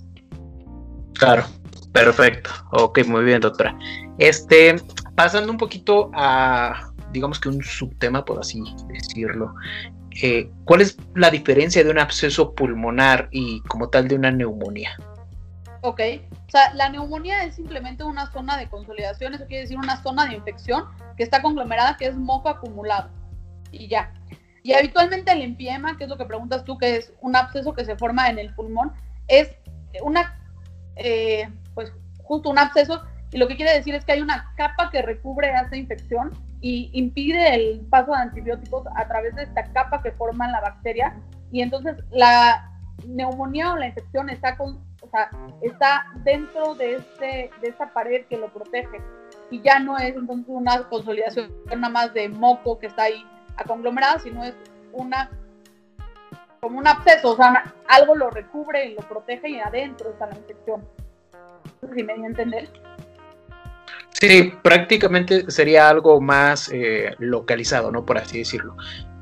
Claro, 1.15 1.45
perfecto. 1.93 2.51
Ok, 2.73 3.07
muy 3.07 3.25
bien, 3.25 3.41
doctora. 3.41 3.77
Este, 4.19 4.77
pasando 5.15 5.53
un 5.53 5.59
poquito 5.59 6.11
a, 6.15 6.93
digamos 7.13 7.39
que 7.39 7.49
un 7.49 7.63
subtema, 7.63 8.25
por 8.25 8.41
así 8.41 8.63
decirlo. 8.89 9.55
Eh, 10.23 10.51
¿Cuál 10.65 10.81
es 10.81 10.97
la 11.15 11.31
diferencia 11.31 11.85
de 11.85 11.91
un 11.91 11.99
absceso 11.99 12.55
pulmonar 12.55 13.29
y 13.31 13.61
como 13.63 13.89
tal 13.89 14.09
de 14.09 14.17
una 14.17 14.31
neumonía? 14.31 14.91
Ok, 15.83 16.01
o 16.31 16.51
sea, 16.51 16.75
la 16.75 16.91
neumonía 16.91 17.45
es 17.45 17.55
simplemente 17.55 18.05
una 18.05 18.31
zona 18.31 18.59
de 18.59 18.69
consolidación, 18.69 19.35
eso 19.35 19.47
quiere 19.47 19.63
decir 19.63 19.79
una 19.79 20.03
zona 20.03 20.27
de 20.27 20.35
infección 20.35 20.85
que 21.17 21.23
está 21.23 21.41
conglomerada, 21.41 21.97
que 21.97 22.07
es 22.07 22.17
moco 22.17 22.51
acumulado. 22.51 23.09
Y 23.73 23.89
ya. 23.89 24.13
Y 24.63 24.75
habitualmente 24.75 25.33
el 25.33 25.41
empiema, 25.41 25.97
que 25.97 26.05
es 26.05 26.11
lo 26.11 26.19
que 26.19 26.27
preguntas 26.27 26.65
tú, 26.65 26.77
que 26.77 26.97
es 26.97 27.15
un 27.23 27.35
absceso 27.35 27.73
que 27.73 27.87
se 27.87 27.97
forma 27.97 28.29
en 28.29 28.39
el 28.39 28.55
pulmón, 28.55 28.93
es 29.27 29.57
una, 30.03 30.39
eh, 30.97 31.49
pues 31.75 31.93
justo 32.25 32.51
un 32.51 32.59
absceso, 32.59 33.03
y 33.33 33.39
lo 33.39 33.49
que 33.49 33.57
quiere 33.57 33.73
decir 33.73 33.95
es 33.95 34.05
que 34.05 34.13
hay 34.13 34.21
una 34.21 34.53
capa 34.57 34.91
que 34.91 35.01
recubre 35.01 35.51
esa 35.51 35.77
infección 35.77 36.33
y 36.61 36.91
impide 36.93 37.55
el 37.55 37.81
paso 37.89 38.11
de 38.13 38.19
antibióticos 38.19 38.87
a 38.97 39.09
través 39.09 39.35
de 39.35 39.45
esta 39.45 39.65
capa 39.73 40.03
que 40.03 40.13
forma 40.13 40.51
la 40.51 40.61
bacteria, 40.61 41.17
y 41.51 41.63
entonces 41.63 41.97
la 42.11 42.71
neumonía 43.07 43.73
o 43.73 43.77
la 43.77 43.87
infección 43.87 44.29
está, 44.29 44.59
con, 44.59 44.90
está 45.61 46.07
dentro 46.25 46.75
de, 46.75 46.97
este, 46.97 47.51
de 47.61 47.69
esta 47.69 47.93
pared 47.93 48.25
que 48.27 48.37
lo 48.37 48.49
protege, 48.49 49.01
y 49.51 49.61
ya 49.63 49.79
no 49.79 49.99
es 49.99 50.15
entonces 50.15 50.47
una 50.49 50.89
consolidación 50.89 51.53
nada 51.67 51.89
más 51.89 52.15
de 52.15 52.29
moco 52.29 52.79
que 52.79 52.87
está 52.87 53.05
ahí 53.05 53.25
conglomerada, 53.67 54.19
sino 54.19 54.45
es 54.45 54.55
una 54.93 55.31
como 56.61 56.79
un 56.79 56.87
absceso, 56.87 57.33
o 57.33 57.37
sea, 57.37 57.75
algo 57.89 58.15
lo 58.15 58.31
recubre 58.31 58.87
y 58.87 58.95
lo 58.95 59.01
protege 59.01 59.49
y 59.49 59.61
adentro 59.61 60.11
está 60.11 60.27
la 60.27 60.37
infección. 60.37 60.85
No 61.81 61.95
si 61.95 62.03
me 62.03 62.15
di 62.15 62.23
a 62.23 62.27
entender. 62.27 62.69
Sí, 64.11 64.53
prácticamente 64.63 65.51
sería 65.51 65.89
algo 65.89 66.21
más 66.21 66.71
eh, 66.71 67.15
localizado, 67.19 67.91
¿no? 67.91 68.05
Por 68.05 68.19
así 68.19 68.39
decirlo. 68.39 68.77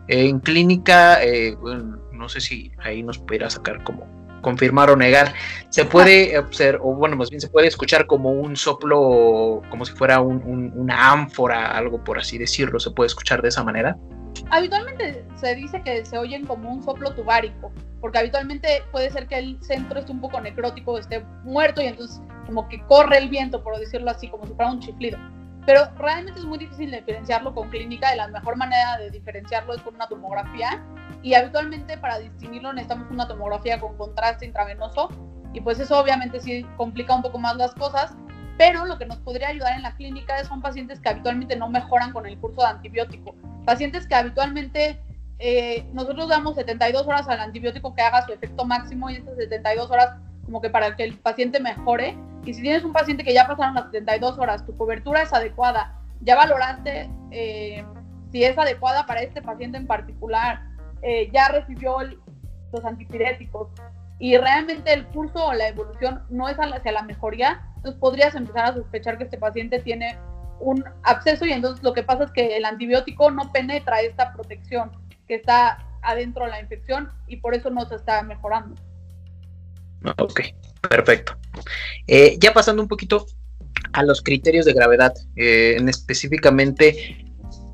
en 0.08 0.40
clínica, 0.40 1.22
eh, 1.22 1.56
no 2.12 2.28
sé 2.28 2.40
si 2.40 2.72
ahí 2.78 3.04
nos 3.04 3.18
pudiera 3.18 3.48
sacar 3.48 3.84
como 3.84 4.17
confirmar 4.40 4.90
o 4.90 4.96
negar, 4.96 5.34
se 5.68 5.84
puede 5.84 6.38
observar, 6.38 6.80
o 6.84 6.94
bueno, 6.94 7.16
más 7.16 7.30
bien 7.30 7.40
se 7.40 7.48
puede 7.48 7.68
escuchar 7.68 8.06
como 8.06 8.30
un 8.30 8.56
soplo, 8.56 9.62
como 9.70 9.84
si 9.84 9.92
fuera 9.92 10.20
una 10.20 11.12
ánfora, 11.12 11.76
algo 11.76 12.02
por 12.02 12.18
así 12.18 12.38
decirlo, 12.38 12.80
se 12.80 12.90
puede 12.90 13.08
escuchar 13.08 13.42
de 13.42 13.48
esa 13.48 13.64
manera 13.64 13.96
habitualmente 14.50 15.24
se 15.36 15.54
dice 15.54 15.82
que 15.82 16.04
se 16.04 16.18
oyen 16.18 16.46
como 16.46 16.70
un 16.70 16.82
soplo 16.82 17.12
tubárico, 17.12 17.72
porque 18.00 18.18
habitualmente 18.18 18.82
puede 18.92 19.10
ser 19.10 19.26
que 19.26 19.38
el 19.38 19.62
centro 19.62 20.00
esté 20.00 20.12
un 20.12 20.20
poco 20.20 20.40
necrótico, 20.40 20.98
esté 20.98 21.24
muerto 21.44 21.82
y 21.82 21.86
entonces 21.86 22.20
como 22.46 22.68
que 22.68 22.80
corre 22.86 23.18
el 23.18 23.28
viento, 23.28 23.62
por 23.62 23.78
decirlo 23.78 24.10
así, 24.10 24.28
como 24.28 24.46
si 24.46 24.54
fuera 24.54 24.72
un 24.72 24.80
chiflido. 24.80 25.18
Pero 25.68 25.82
realmente 25.98 26.40
es 26.40 26.46
muy 26.46 26.56
difícil 26.56 26.90
diferenciarlo 26.90 27.54
con 27.54 27.68
clínica 27.68 28.14
y 28.14 28.16
la 28.16 28.26
mejor 28.28 28.56
manera 28.56 28.96
de 28.96 29.10
diferenciarlo 29.10 29.74
es 29.74 29.82
con 29.82 29.96
una 29.96 30.08
tomografía 30.08 30.82
y 31.22 31.34
habitualmente 31.34 31.98
para 31.98 32.18
distinguirlo 32.18 32.72
necesitamos 32.72 33.10
una 33.10 33.28
tomografía 33.28 33.78
con 33.78 33.94
contraste 33.98 34.46
intravenoso 34.46 35.10
y 35.52 35.60
pues 35.60 35.78
eso 35.78 36.00
obviamente 36.00 36.40
sí 36.40 36.64
complica 36.78 37.14
un 37.14 37.20
poco 37.20 37.38
más 37.38 37.54
las 37.56 37.74
cosas, 37.74 38.14
pero 38.56 38.86
lo 38.86 38.96
que 38.96 39.04
nos 39.04 39.18
podría 39.18 39.48
ayudar 39.48 39.74
en 39.74 39.82
la 39.82 39.94
clínica 39.94 40.42
son 40.44 40.62
pacientes 40.62 41.00
que 41.00 41.10
habitualmente 41.10 41.54
no 41.54 41.68
mejoran 41.68 42.14
con 42.14 42.24
el 42.24 42.38
curso 42.38 42.62
de 42.62 42.68
antibiótico 42.68 43.34
pacientes 43.66 44.06
que 44.06 44.14
habitualmente 44.14 44.98
eh, 45.38 45.86
nosotros 45.92 46.30
damos 46.30 46.54
72 46.54 47.06
horas 47.06 47.28
al 47.28 47.40
antibiótico 47.40 47.94
que 47.94 48.00
haga 48.00 48.24
su 48.24 48.32
efecto 48.32 48.64
máximo 48.64 49.10
y 49.10 49.16
estas 49.16 49.36
72 49.36 49.90
horas 49.90 50.16
como 50.46 50.62
que 50.62 50.70
para 50.70 50.96
que 50.96 51.04
el 51.04 51.18
paciente 51.18 51.60
mejore. 51.60 52.16
Y 52.48 52.54
si 52.54 52.62
tienes 52.62 52.82
un 52.82 52.94
paciente 52.94 53.24
que 53.24 53.34
ya 53.34 53.46
pasaron 53.46 53.74
las 53.74 53.90
72 53.92 54.38
horas, 54.38 54.64
tu 54.64 54.74
cobertura 54.74 55.20
es 55.20 55.34
adecuada, 55.34 56.00
ya 56.22 56.34
valoraste 56.34 57.10
eh, 57.30 57.84
si 58.32 58.42
es 58.42 58.56
adecuada 58.56 59.04
para 59.04 59.20
este 59.20 59.42
paciente 59.42 59.76
en 59.76 59.86
particular, 59.86 60.62
eh, 61.02 61.30
ya 61.30 61.48
recibió 61.48 61.98
los 62.72 62.84
antipiréticos 62.86 63.68
y 64.18 64.38
realmente 64.38 64.94
el 64.94 65.04
curso 65.08 65.48
o 65.48 65.52
la 65.52 65.68
evolución 65.68 66.22
no 66.30 66.48
es 66.48 66.56
hacia 66.56 66.90
la 66.90 67.02
mejoría, 67.02 67.60
entonces 67.76 68.00
podrías 68.00 68.34
empezar 68.34 68.64
a 68.64 68.72
sospechar 68.72 69.18
que 69.18 69.24
este 69.24 69.36
paciente 69.36 69.80
tiene 69.80 70.16
un 70.58 70.82
absceso 71.02 71.44
y 71.44 71.52
entonces 71.52 71.84
lo 71.84 71.92
que 71.92 72.02
pasa 72.02 72.24
es 72.24 72.30
que 72.30 72.56
el 72.56 72.64
antibiótico 72.64 73.30
no 73.30 73.52
penetra 73.52 74.00
esta 74.00 74.32
protección 74.32 74.90
que 75.26 75.34
está 75.34 75.84
adentro 76.00 76.46
de 76.46 76.52
la 76.52 76.60
infección 76.62 77.12
y 77.26 77.36
por 77.36 77.54
eso 77.54 77.68
no 77.68 77.84
se 77.84 77.96
está 77.96 78.22
mejorando. 78.22 78.74
Ok, 80.16 80.40
perfecto. 80.88 81.36
Eh, 82.06 82.36
ya 82.40 82.52
pasando 82.52 82.82
un 82.82 82.88
poquito 82.88 83.26
a 83.92 84.02
los 84.02 84.22
criterios 84.22 84.64
de 84.66 84.72
gravedad, 84.72 85.14
eh, 85.36 85.76
en 85.78 85.88
específicamente, 85.88 87.24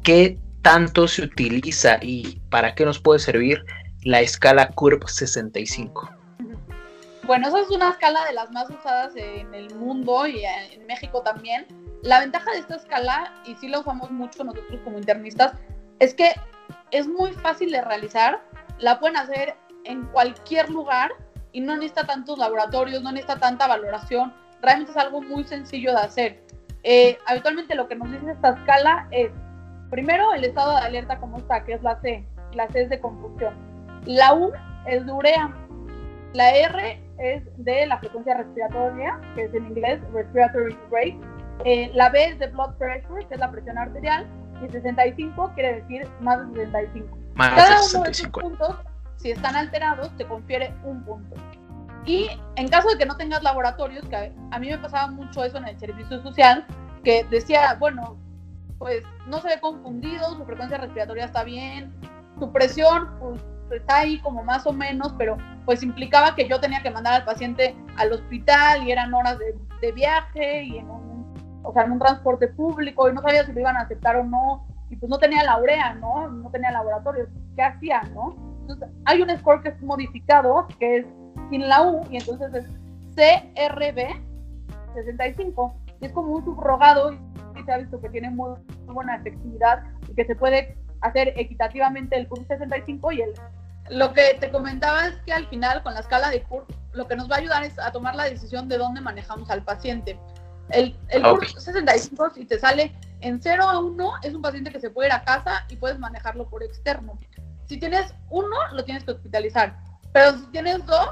¿qué 0.03 0.39
tanto 0.63 1.09
se 1.09 1.23
utiliza 1.23 1.99
y 2.01 2.41
para 2.51 2.75
qué 2.75 2.85
nos 2.85 2.99
puede 2.99 3.19
servir 3.19 3.65
la 4.03 4.21
escala 4.21 4.69
CURB 4.69 5.09
65? 5.09 6.11
Bueno, 7.27 7.49
esa 7.49 7.61
es 7.61 7.71
una 7.71 7.91
escala 7.91 8.25
de 8.27 8.35
las 8.35 8.51
más 8.51 8.69
usadas 8.71 9.15
en 9.17 9.55
el 9.55 9.75
mundo 9.75 10.27
y 10.27 10.45
en 10.45 10.87
México 10.87 11.23
también 11.23 11.67
la 12.05 12.21
ventaja 12.21 12.51
de 12.53 12.59
esta 12.59 12.77
escala, 12.77 13.33
y 13.47 13.55
sí 13.55 13.69
la 13.69 13.81
usamos 13.81 14.11
mucho 14.11 14.45
nosotros 14.45 14.81
como 14.85 14.99
internistas, 14.99 15.55
es 15.99 16.13
que 16.13 16.33
es 16.91 17.09
muy 17.09 17.33
fácil 17.33 17.71
de 17.71 17.81
realizar, 17.81 18.43
la 18.79 19.01
pueden 19.01 19.17
hacer 19.17 19.57
en 19.85 20.05
cualquier 20.07 20.69
lugar 20.69 21.11
y 21.55 21.61
no 21.61 21.77
necesita 21.77 22.05
tantos 22.05 22.37
laboratorios, 22.37 23.03
no 23.03 23.13
necesita 23.13 23.39
tanta 23.39 23.67
valoración, 23.69 24.35
realmente 24.61 24.91
es 24.91 24.99
algo 24.99 25.23
muy 25.23 25.45
sencillo 25.45 25.93
de 25.93 25.99
hacer. 25.99 26.43
Eh, 26.83 27.17
habitualmente 27.27 27.77
lo 27.77 27.89
que 27.89 27.95
nos 27.95 28.11
dice 28.11 28.33
esta 28.33 28.51
escala 28.51 29.07
es, 29.13 29.31
primero, 29.89 30.35
el 30.35 30.45
estado 30.45 30.73
de 30.73 30.79
alerta 30.79 31.19
como 31.19 31.39
está, 31.39 31.65
que 31.65 31.75
es 31.75 31.83
la 31.83 31.99
C, 32.01 32.27
la 32.55 32.69
C 32.69 32.83
es 32.83 32.91
de 32.91 33.01
confusión. 33.01 33.55
La 34.05 34.35
U 34.35 34.53
es 34.87 35.07
de 35.07 35.13
urea, 35.13 35.55
la 36.33 36.51
R 36.51 37.01
es 37.19 37.45
de 37.57 37.87
la 37.87 37.99
frecuencia 37.99 38.37
respiratoria, 38.37 39.21
que 39.37 39.45
es 39.45 39.55
en 39.55 39.67
inglés 39.67 40.01
respiratory 40.13 40.77
rate, 40.91 41.21
eh, 41.65 41.91
la 41.95 42.11
B 42.11 42.25
es 42.25 42.39
de 42.41 42.49
blood 42.49 42.75
pressure, 42.79 43.25
que 43.29 43.35
es 43.35 43.41
la 43.41 43.53
presión 43.53 43.79
arterial, 43.79 44.27
y 44.61 44.69
65 44.69 45.53
quiere 45.55 45.83
decir 45.83 46.09
más 46.21 46.53
de 46.53 46.65
65. 46.65 47.17
Cada 47.37 47.81
uno 47.81 48.03
de 48.03 48.11
esos 48.11 48.29
puntos, 48.29 48.77
si 49.17 49.31
están 49.31 49.57
alterados, 49.57 50.15
te 50.17 50.27
confiere 50.27 50.75
un 50.85 51.03
punto. 51.05 51.37
Y 52.07 52.29
en 52.57 52.69
caso 52.69 52.89
de 52.91 52.99
que 52.99 53.07
no 53.07 53.17
tengas 53.17 53.43
laboratorios, 53.43 54.05
que 54.09 54.33
a 54.51 54.59
mí 54.59 54.69
me 54.69 54.79
pasaba 54.79 55.11
mucho 55.11 55.43
eso 55.43 55.57
en 55.57 55.69
el 55.69 55.79
servicio 55.79 56.23
social, 56.23 56.67
que 57.03 57.25
decía, 57.31 57.77
bueno, 57.79 58.19
pues 58.79 59.05
no 59.27 59.41
se 59.41 59.49
ve 59.49 59.61
confundido, 59.61 60.37
su 60.37 60.45
frecuencia 60.45 60.79
respiratoria 60.79 61.25
está 61.25 61.45
bien, 61.45 61.95
su 62.39 62.53
presión 62.53 63.09
pues 63.21 63.41
está 63.71 63.99
ahí 63.99 64.21
como 64.21 64.43
más 64.43 64.67
o 64.67 64.73
menos, 64.73 65.15
pero 65.17 65.37
pues 65.65 65.83
implicaba 65.83 66.35
que 66.35 66.49
yo 66.49 66.61
tenía 66.61 66.83
que 66.83 66.91
mandar 66.91 67.15
al 67.15 67.25
paciente 67.25 67.75
al 67.97 68.13
hospital 68.13 68.87
y 68.87 68.93
eran 68.93 69.15
horas 69.15 69.39
de, 69.39 69.93
viaje 69.93 70.63
y 70.63 70.79
en 70.79 70.89
un, 70.89 71.61
o 71.63 71.71
sea, 71.75 71.85
en 71.85 71.93
un 71.93 71.99
transporte 71.99 72.49
público 72.49 73.07
y 73.07 73.13
no 73.13 73.21
sabía 73.21 73.45
si 73.45 73.53
lo 73.53 73.61
iban 73.61 73.77
a 73.77 73.83
aceptar 73.83 74.17
o 74.17 74.25
no 74.25 74.67
y 74.89 74.97
pues 74.97 75.11
no 75.11 75.19
tenía 75.19 75.45
la 75.45 75.61
urea, 75.61 75.93
¿no? 75.95 76.27
No 76.29 76.49
tenía 76.49 76.71
laboratorio, 76.71 77.27
¿qué 77.55 77.63
hacía, 77.63 78.01
no? 78.15 78.35
Entonces 78.65 78.89
hay 79.05 79.21
un 79.21 79.29
score 79.39 79.63
que 79.63 79.69
es 79.69 79.83
modificado, 79.83 80.67
que 80.79 80.99
es 80.99 81.07
sin 81.51 81.69
la 81.69 81.83
U 81.83 82.01
y 82.11 82.17
entonces 82.17 82.55
es 82.55 82.65
CRB 83.15 84.09
65 84.95 85.75
y 86.01 86.07
es 86.07 86.13
como 86.13 86.33
un 86.33 86.45
subrogado 86.45 87.13
y 87.13 87.63
se 87.65 87.73
ha 87.73 87.79
visto 87.79 88.01
que 88.01 88.09
tiene 88.09 88.31
muy, 88.31 88.55
buena 88.87 89.17
efectividad 89.17 89.83
y 90.09 90.15
que 90.15 90.25
se 90.25 90.35
puede 90.35 90.79
hacer 91.03 91.35
equitativamente 91.37 92.17
el 92.17 92.27
CURP 92.29 92.47
65 92.47 93.13
y 93.13 93.23
el... 93.23 93.33
Lo 93.91 94.15
que 94.15 94.39
te 94.41 94.51
comentaba 94.51 95.09
es 95.09 95.17
que 95.27 95.33
al 95.35 95.47
final 95.49 95.83
con 95.83 95.93
la 95.93 96.01
escala 96.01 96.31
de 96.31 96.43
CURP 96.43 96.71
lo 96.95 97.07
que 97.07 97.17
nos 97.17 97.31
va 97.31 97.37
a 97.37 97.39
ayudar 97.41 97.65
es 97.65 97.79
a 97.79 97.93
tomar 97.93 98.15
la 98.15 98.25
decisión 98.25 98.67
de 98.69 98.79
dónde 98.79 99.03
manejamos 99.03 99.51
al 99.51 99.63
paciente. 99.63 100.19
El, 100.71 100.97
el 101.11 101.23
CURP 101.23 101.45
65 101.45 102.31
si 102.31 102.47
te 102.47 102.59
sale 102.59 102.95
en 103.21 103.43
0 103.43 103.63
a 103.63 103.79
1 103.79 104.13
es 104.23 104.35
un 104.35 104.41
paciente 104.41 104.71
que 104.71 104.81
se 104.81 104.89
puede 104.89 105.09
ir 105.09 105.15
a 105.15 105.23
casa 105.23 105.67
y 105.69 105.77
puedes 105.77 105.99
manejarlo 105.99 106.49
por 106.49 106.63
externo. 106.63 107.19
Si 107.67 107.79
tienes 107.79 108.15
uno, 108.31 108.57
lo 108.73 108.85
tienes 108.85 109.05
que 109.05 109.13
hospitalizar. 109.13 109.77
Pero 110.13 110.33
si 110.39 110.47
tienes 110.47 110.85
dos, 110.87 111.09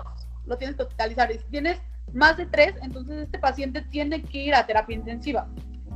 lo 0.46 0.56
tienes 0.56 0.76
que 0.76 0.82
hospitalizar. 0.82 1.30
Y 1.30 1.38
si 1.38 1.44
tienes 1.50 1.80
más 2.12 2.36
de 2.36 2.46
tres, 2.46 2.74
entonces 2.82 3.22
este 3.22 3.38
paciente 3.38 3.82
tiene 3.82 4.22
que 4.22 4.38
ir 4.38 4.54
a 4.54 4.66
terapia 4.66 4.96
intensiva. 4.96 5.48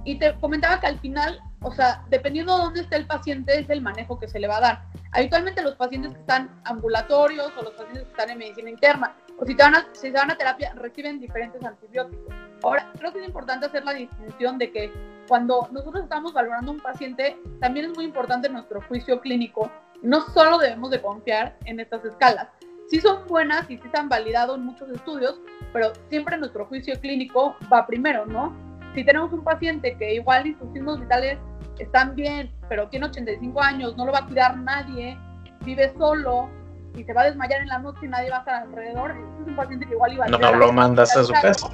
Y 0.05 0.19
te 0.19 0.35
comentaba 0.39 0.81
que 0.81 0.87
al 0.87 0.99
final, 1.01 1.41
o 1.61 1.73
sea, 1.73 2.05
dependiendo 2.09 2.57
de 2.57 2.63
dónde 2.63 2.81
esté 2.83 2.97
el 2.97 3.07
paciente, 3.07 3.59
es 3.59 3.69
el 3.71 3.83
manejo 3.83 4.19
que 4.19 4.29
se 4.29 4.39
le 4.39 4.47
va 4.47 4.59
a 4.59 4.61
dar. 4.61 4.83
Habitualmente 5.13 5.63
los 5.63 5.75
pacientes 5.75 6.13
que 6.13 6.21
están 6.21 6.61
ambulatorios 6.65 7.53
o 7.57 7.63
los 7.63 7.73
pacientes 7.73 8.05
que 8.05 8.11
están 8.11 8.31
en 8.31 8.39
medicina 8.39 8.71
interna, 8.71 9.17
o 9.39 9.45
si, 9.45 9.55
te 9.55 9.63
van 9.63 9.75
a, 9.75 9.87
si 9.93 10.01
se 10.03 10.11
van 10.13 10.31
a 10.31 10.37
terapia, 10.37 10.73
reciben 10.75 11.19
diferentes 11.19 11.63
antibióticos. 11.65 12.35
Ahora, 12.63 12.91
creo 12.99 13.13
que 13.13 13.21
es 13.21 13.27
importante 13.27 13.67
hacer 13.67 13.85
la 13.85 13.95
distinción 13.95 14.59
de 14.59 14.71
que 14.71 14.93
cuando 15.29 15.69
nosotros 15.73 16.05
estamos 16.05 16.33
valorando 16.33 16.71
a 16.71 16.75
un 16.75 16.81
paciente, 16.81 17.37
también 17.61 17.87
es 17.87 17.97
muy 17.97 18.05
importante 18.05 18.49
nuestro 18.49 18.81
juicio 18.83 19.21
clínico. 19.21 19.71
No 20.03 20.21
solo 20.29 20.59
debemos 20.59 20.91
de 20.91 21.01
confiar 21.01 21.57
en 21.65 21.81
estas 21.81 22.05
escalas. 22.05 22.49
Sí 22.89 23.01
son 23.01 23.27
buenas 23.27 23.69
y 23.71 23.79
sí 23.79 23.89
se 23.91 23.99
han 23.99 24.09
validado 24.09 24.55
en 24.55 24.63
muchos 24.63 24.89
estudios, 24.91 25.41
pero 25.73 25.93
siempre 26.09 26.37
nuestro 26.37 26.67
juicio 26.67 26.99
clínico 27.01 27.57
va 27.73 27.87
primero, 27.87 28.27
¿no? 28.27 28.55
si 28.97 29.05
tenemos 29.05 29.31
un 29.33 29.45
paciente 29.45 29.95
que 29.99 30.15
igual 30.15 30.47
y 30.47 30.55
sus 30.55 30.73
signos 30.73 30.99
vitales 30.99 31.39
están 31.79 32.15
bien, 32.15 32.51
pero 32.69 32.89
tiene 32.89 33.07
85 33.07 33.63
años, 33.63 33.95
no 33.97 34.07
lo 34.07 34.13
va 34.13 34.21
a 34.21 34.27
cuidar 34.27 34.57
nadie, 34.57 35.19
vive 35.61 35.93
solo 35.99 36.49
y 36.95 37.05
se 37.05 37.13
va 37.13 37.21
a 37.21 37.25
desmayar 37.27 37.61
en 37.61 37.69
la 37.69 37.79
noche 37.79 38.01
y 38.05 38.09
nadie 38.09 38.31
va 38.31 38.37
a 38.37 38.41
estar 38.41 38.63
alrededor, 38.63 39.11
es 39.11 39.47
un 39.47 39.55
paciente 39.55 39.87
que 39.87 39.93
igual 39.93 40.15
iba 40.15 40.27
No, 40.29 40.39
no 40.39 40.55
lo 40.55 40.73
mandas 40.73 41.15
a 41.15 41.23
su 41.23 41.33
casa. 41.35 41.69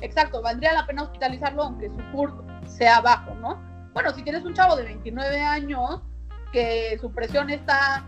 Exacto, 0.00 0.40
valdría 0.40 0.72
la 0.72 0.86
pena 0.86 1.02
hospitalizarlo 1.02 1.64
aunque 1.64 1.90
su 1.90 2.00
CURP 2.12 2.66
sea 2.66 3.02
bajo, 3.02 3.34
¿no? 3.34 3.62
Bueno, 3.92 4.10
si 4.14 4.22
tienes 4.22 4.42
un 4.44 4.54
chavo 4.54 4.74
de 4.74 4.84
29 4.84 5.40
años 5.40 6.00
que 6.54 6.96
su 7.00 7.10
presión 7.10 7.50
está 7.50 8.04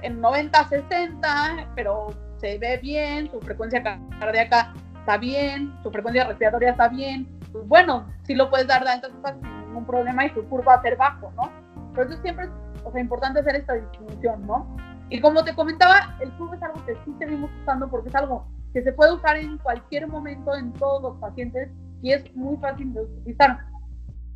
en 0.00 0.22
90, 0.22 0.68
60, 0.68 1.68
pero 1.76 2.08
se 2.38 2.56
ve 2.56 2.78
bien, 2.78 3.30
su 3.30 3.38
frecuencia 3.40 3.82
cardíaca 4.18 4.72
está 5.00 5.18
bien, 5.18 5.74
su 5.82 5.90
frecuencia 5.90 6.24
respiratoria 6.24 6.70
está 6.70 6.88
bien, 6.88 7.28
pues 7.52 7.68
bueno, 7.68 8.06
sí 8.22 8.34
lo 8.34 8.48
puedes 8.48 8.66
dar 8.66 8.82
de 8.84 8.90
altas 8.90 9.12
sin 9.42 9.66
ningún 9.66 9.84
problema 9.84 10.24
y 10.24 10.30
tu 10.30 10.48
curva 10.48 10.76
va 10.76 10.80
a 10.80 10.82
ser 10.82 10.96
bajo, 10.96 11.30
¿no? 11.36 11.50
Pero 11.94 12.08
eso 12.08 12.22
siempre 12.22 12.46
es 12.46 12.50
o 12.84 12.90
sea, 12.90 13.02
importante 13.02 13.40
hacer 13.40 13.56
esta 13.56 13.74
distinción, 13.74 14.46
¿no? 14.46 14.74
Y 15.10 15.20
como 15.20 15.44
te 15.44 15.54
comentaba, 15.54 16.16
el 16.20 16.30
curva 16.32 16.56
es 16.56 16.62
algo 16.62 16.82
que 16.86 16.94
sí 17.04 17.14
seguimos 17.18 17.50
usando 17.60 17.90
porque 17.90 18.08
es 18.08 18.14
algo 18.14 18.46
que 18.72 18.82
se 18.82 18.94
puede 18.94 19.12
usar 19.12 19.36
en 19.36 19.58
cualquier 19.58 20.08
momento 20.08 20.56
en 20.56 20.72
todos 20.72 21.02
los 21.02 21.16
pacientes 21.18 21.68
y 22.00 22.12
es 22.12 22.34
muy 22.34 22.56
fácil 22.56 22.94
de 22.94 23.02
utilizar. 23.02 23.58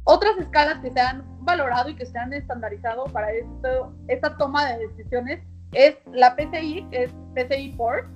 Otras 0.05 0.37
escalas 0.39 0.79
que 0.81 0.91
se 0.91 1.01
han 1.01 1.25
valorado 1.41 1.89
y 1.89 1.97
que 1.97 2.07
se 2.07 2.19
han 2.19 2.33
estandarizado 2.33 3.05
para 3.05 3.33
esto, 3.33 3.93
esta 4.09 4.37
toma 4.37 4.67
de 4.67 4.87
decisiones 4.87 5.43
es 5.73 5.97
la 6.13 6.37
PCI, 6.37 6.87
que 6.91 7.05
es 7.05 7.13
PCI 7.35 7.75
4, 7.77 8.09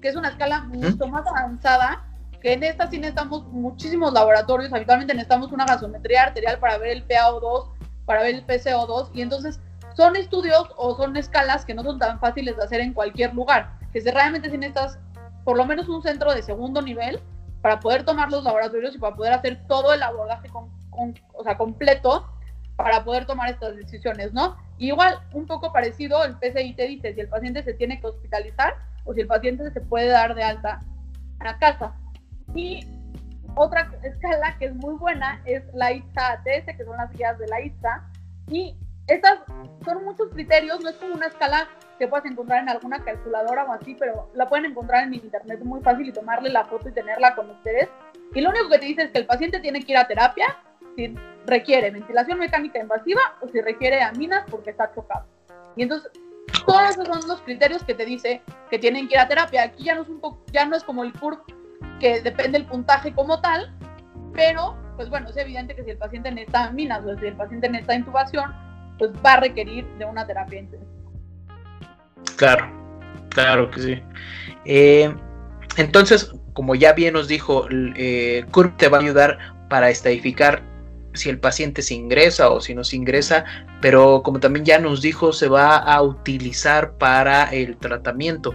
que 0.00 0.08
es 0.08 0.16
una 0.16 0.28
escala 0.28 0.62
mucho 0.64 1.06
más 1.06 1.26
avanzada 1.26 2.04
que 2.40 2.52
en 2.52 2.62
esta 2.62 2.88
sí 2.88 2.98
necesitamos 2.98 3.44
muchísimos 3.48 4.12
laboratorios, 4.12 4.72
habitualmente 4.72 5.14
necesitamos 5.14 5.52
una 5.52 5.64
gasometría 5.64 6.24
arterial 6.24 6.58
para 6.58 6.78
ver 6.78 6.90
el 6.90 7.08
PaO2, 7.08 7.70
para 8.04 8.22
ver 8.22 8.34
el 8.34 8.46
PCO2, 8.46 9.10
y 9.14 9.22
entonces 9.22 9.58
son 9.96 10.16
estudios 10.16 10.68
o 10.76 10.94
son 10.96 11.16
escalas 11.16 11.64
que 11.64 11.74
no 11.74 11.82
son 11.82 11.98
tan 11.98 12.20
fáciles 12.20 12.56
de 12.56 12.62
hacer 12.62 12.80
en 12.80 12.92
cualquier 12.92 13.34
lugar, 13.34 13.78
que 13.92 14.00
si 14.00 14.10
realmente 14.10 14.50
sí 14.50 14.58
necesitas 14.58 14.98
por 15.44 15.56
lo 15.56 15.64
menos 15.64 15.88
un 15.88 16.02
centro 16.02 16.34
de 16.34 16.42
segundo 16.42 16.82
nivel 16.82 17.20
para 17.62 17.80
poder 17.80 18.04
tomar 18.04 18.30
los 18.30 18.44
laboratorios 18.44 18.94
y 18.94 18.98
para 18.98 19.16
poder 19.16 19.32
hacer 19.32 19.66
todo 19.66 19.94
el 19.94 20.02
abordaje 20.02 20.48
con, 20.48 20.70
o 21.34 21.44
sea, 21.44 21.56
completo 21.56 22.28
para 22.76 23.04
poder 23.04 23.26
tomar 23.26 23.50
estas 23.50 23.76
decisiones, 23.76 24.32
¿no? 24.32 24.56
igual, 24.78 25.18
un 25.32 25.46
poco 25.46 25.72
parecido, 25.72 26.22
el 26.24 26.36
PCI 26.36 26.74
te 26.74 26.86
dice 26.86 27.14
si 27.14 27.20
el 27.20 27.28
paciente 27.28 27.62
se 27.62 27.74
tiene 27.74 28.00
que 28.00 28.08
hospitalizar 28.08 28.74
o 29.04 29.14
si 29.14 29.20
el 29.20 29.26
paciente 29.26 29.70
se 29.70 29.80
puede 29.80 30.08
dar 30.08 30.34
de 30.34 30.42
alta 30.42 30.80
a 31.40 31.58
casa. 31.58 31.94
Y 32.54 32.86
otra 33.54 33.90
escala 34.02 34.56
que 34.58 34.66
es 34.66 34.74
muy 34.74 34.94
buena 34.94 35.40
es 35.46 35.62
la 35.72 35.92
ISA 35.92 36.32
ATS, 36.32 36.76
que 36.76 36.84
son 36.84 36.96
las 36.96 37.10
guías 37.12 37.38
de 37.38 37.46
la 37.46 37.60
ISA. 37.60 38.04
Y 38.50 38.76
estas 39.06 39.38
son 39.84 40.04
muchos 40.04 40.28
criterios, 40.30 40.80
no 40.80 40.90
es 40.90 40.96
como 40.96 41.14
una 41.14 41.26
escala 41.26 41.68
que 41.98 42.08
puedas 42.08 42.26
encontrar 42.26 42.62
en 42.62 42.68
alguna 42.68 43.02
calculadora 43.02 43.64
o 43.64 43.72
así, 43.72 43.94
pero 43.98 44.30
la 44.34 44.48
pueden 44.48 44.66
encontrar 44.66 45.04
en 45.04 45.14
internet 45.14 45.60
muy 45.64 45.80
fácil 45.80 46.08
y 46.08 46.12
tomarle 46.12 46.50
la 46.50 46.64
foto 46.64 46.88
y 46.88 46.92
tenerla 46.92 47.34
con 47.34 47.48
ustedes. 47.48 47.88
Y 48.34 48.40
lo 48.40 48.50
único 48.50 48.68
que 48.68 48.78
te 48.78 48.86
dice 48.86 49.02
es 49.04 49.10
que 49.10 49.18
el 49.18 49.26
paciente 49.26 49.60
tiene 49.60 49.82
que 49.82 49.92
ir 49.92 49.98
a 49.98 50.06
terapia 50.06 50.58
si 50.96 51.14
requiere 51.46 51.90
ventilación 51.90 52.38
mecánica 52.38 52.80
invasiva 52.80 53.20
o 53.40 53.48
si 53.48 53.60
requiere 53.60 54.02
aminas 54.02 54.44
porque 54.50 54.70
está 54.70 54.92
chocado. 54.94 55.26
Y 55.76 55.82
entonces, 55.82 56.10
todos 56.66 56.90
esos 56.90 57.06
son 57.06 57.28
los 57.28 57.40
criterios 57.42 57.84
que 57.84 57.94
te 57.94 58.04
dice 58.04 58.42
que 58.70 58.78
tienen 58.78 59.08
que 59.08 59.14
ir 59.14 59.20
a 59.20 59.28
terapia. 59.28 59.64
Aquí 59.64 59.84
ya 59.84 59.94
no 59.94 60.02
es, 60.02 60.08
un 60.08 60.20
poco, 60.20 60.42
ya 60.52 60.64
no 60.64 60.76
es 60.76 60.82
como 60.82 61.04
el 61.04 61.12
CURP 61.12 61.40
que 62.00 62.20
depende 62.20 62.58
del 62.58 62.66
puntaje 62.66 63.12
como 63.12 63.40
tal, 63.40 63.72
pero 64.32 64.76
pues 64.96 65.10
bueno, 65.10 65.28
es 65.28 65.36
evidente 65.36 65.74
que 65.74 65.84
si 65.84 65.90
el 65.90 65.98
paciente 65.98 66.30
necesita 66.30 66.70
minas 66.70 67.04
o 67.04 67.16
si 67.18 67.26
el 67.26 67.36
paciente 67.36 67.68
necesita 67.68 67.94
intubación, 67.94 68.54
pues 68.98 69.10
va 69.24 69.34
a 69.34 69.40
requerir 69.40 69.86
de 69.98 70.04
una 70.06 70.26
terapia 70.26 70.60
intensiva. 70.60 70.90
Claro, 72.36 72.66
claro 73.28 73.70
que 73.70 73.80
sí. 73.80 74.02
Eh, 74.64 75.14
entonces, 75.76 76.32
como 76.54 76.74
ya 76.74 76.94
bien 76.94 77.12
nos 77.12 77.28
dijo, 77.28 77.66
eh, 77.70 78.44
CURP 78.50 78.76
te 78.78 78.88
va 78.88 78.98
a 78.98 79.00
ayudar 79.02 79.38
para 79.68 79.90
estadificar 79.90 80.62
si 81.16 81.28
el 81.30 81.38
paciente 81.38 81.82
se 81.82 81.94
ingresa 81.94 82.50
o 82.50 82.60
si 82.60 82.74
no 82.74 82.84
se 82.84 82.96
ingresa, 82.96 83.44
pero 83.80 84.22
como 84.22 84.40
también 84.40 84.64
ya 84.64 84.78
nos 84.78 85.02
dijo, 85.02 85.32
se 85.32 85.48
va 85.48 85.76
a 85.76 86.02
utilizar 86.02 86.96
para 86.98 87.44
el 87.44 87.76
tratamiento. 87.76 88.54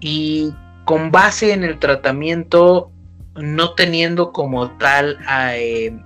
Y 0.00 0.52
con 0.84 1.10
base 1.10 1.52
en 1.52 1.64
el 1.64 1.78
tratamiento, 1.78 2.90
no 3.36 3.74
teniendo 3.74 4.32
como 4.32 4.70
tal, 4.78 5.18
eh, 5.54 5.96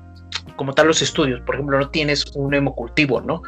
como 0.56 0.72
tal 0.72 0.88
los 0.88 1.02
estudios, 1.02 1.40
por 1.42 1.54
ejemplo, 1.54 1.78
no 1.78 1.88
tienes 1.90 2.24
un 2.34 2.54
hemocultivo, 2.54 3.20
¿no? 3.20 3.42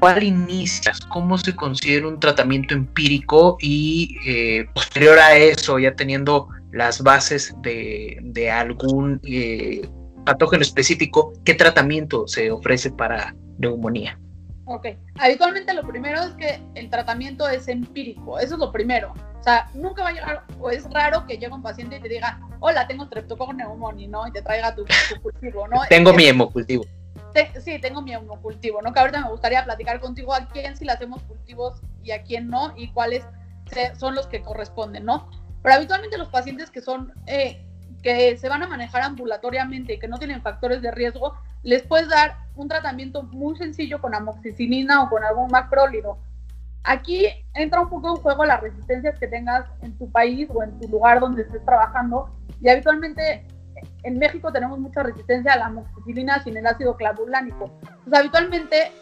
¿Cuál 0.00 0.22
inicias? 0.22 1.00
¿Cómo 1.00 1.38
se 1.38 1.54
considera 1.54 2.06
un 2.08 2.20
tratamiento 2.20 2.74
empírico 2.74 3.56
y 3.60 4.16
eh, 4.26 4.66
posterior 4.74 5.18
a 5.18 5.36
eso, 5.36 5.78
ya 5.78 5.94
teniendo 5.94 6.48
las 6.74 7.02
bases 7.02 7.54
de, 7.62 8.50
algún 8.50 9.20
eh, 9.24 9.88
patógeno 10.24 10.62
específico, 10.62 11.32
qué 11.44 11.54
tratamiento 11.54 12.26
se 12.26 12.50
ofrece 12.50 12.90
para 12.90 13.34
neumonía? 13.58 14.18
Ok, 14.66 14.86
habitualmente 15.18 15.74
lo 15.74 15.86
primero 15.86 16.22
es 16.22 16.30
que 16.34 16.62
el 16.74 16.88
tratamiento 16.88 17.46
es 17.48 17.68
empírico, 17.68 18.38
eso 18.38 18.54
es 18.54 18.60
lo 18.60 18.72
primero. 18.72 19.12
O 19.38 19.42
sea, 19.42 19.68
nunca 19.74 20.02
va 20.02 20.08
a 20.08 20.12
llegar, 20.12 20.44
o 20.58 20.70
es 20.70 20.90
raro 20.90 21.26
que 21.26 21.34
llegue 21.34 21.52
un 21.52 21.62
paciente 21.62 21.96
y 21.96 22.00
te 22.00 22.08
diga, 22.08 22.40
hola, 22.60 22.86
tengo 22.86 23.04
streptococcus 23.04 23.54
pneumoniae, 23.54 24.08
¿no? 24.08 24.26
Y 24.26 24.32
te 24.32 24.40
traiga 24.40 24.74
tu, 24.74 24.86
cultivo, 25.22 25.68
¿no? 25.68 25.82
tengo 25.90 26.14
mi 26.14 26.24
hemocultivo. 26.24 26.84
sí, 27.62 27.78
tengo 27.78 28.00
mi 28.00 28.14
hemocultivo, 28.14 28.80
¿no? 28.80 28.94
Que 28.94 29.00
ahorita 29.00 29.20
me 29.20 29.28
gustaría 29.28 29.62
platicar 29.64 30.00
contigo 30.00 30.32
a 30.32 30.48
quién 30.48 30.74
sí 30.78 30.86
le 30.86 30.92
hacemos 30.92 31.22
cultivos 31.24 31.82
y 32.02 32.12
a 32.12 32.22
quién 32.22 32.48
no, 32.48 32.72
y 32.74 32.90
cuáles 32.92 33.24
son 33.98 34.14
los 34.14 34.26
que 34.28 34.40
corresponden, 34.40 35.04
¿no? 35.04 35.28
Pero 35.62 35.74
habitualmente 35.74 36.16
los 36.16 36.28
pacientes 36.28 36.70
que 36.70 36.80
son, 36.80 37.12
eh, 37.26 37.66
que 38.04 38.36
se 38.36 38.48
van 38.48 38.62
a 38.62 38.68
manejar 38.68 39.02
ambulatoriamente 39.02 39.94
y 39.94 39.98
que 39.98 40.06
no 40.06 40.18
tienen 40.18 40.42
factores 40.42 40.80
de 40.80 40.92
riesgo, 40.92 41.34
les 41.64 41.82
puedes 41.82 42.08
dar 42.08 42.36
un 42.54 42.68
tratamiento 42.68 43.24
muy 43.24 43.56
sencillo 43.56 44.00
con 44.00 44.14
amoxicilina 44.14 45.02
o 45.02 45.10
con 45.10 45.24
algún 45.24 45.50
macrólido 45.50 46.18
Aquí 46.84 47.26
entra 47.54 47.80
un 47.80 47.88
poco 47.88 48.10
en 48.10 48.16
juego 48.16 48.44
las 48.44 48.60
resistencias 48.60 49.18
que 49.18 49.26
tengas 49.26 49.64
en 49.80 49.96
tu 49.96 50.10
país 50.12 50.48
o 50.52 50.62
en 50.62 50.78
tu 50.78 50.86
lugar 50.88 51.18
donde 51.18 51.42
estés 51.42 51.64
trabajando 51.64 52.28
y 52.60 52.68
habitualmente 52.68 53.46
en 54.02 54.18
México 54.18 54.52
tenemos 54.52 54.78
mucha 54.78 55.02
resistencia 55.02 55.54
a 55.54 55.56
la 55.56 55.66
amoxicilina 55.66 56.42
sin 56.44 56.58
el 56.58 56.66
ácido 56.66 56.94
clavulánico. 56.96 57.70
Pues 58.04 58.20
habitualmente, 58.20 58.92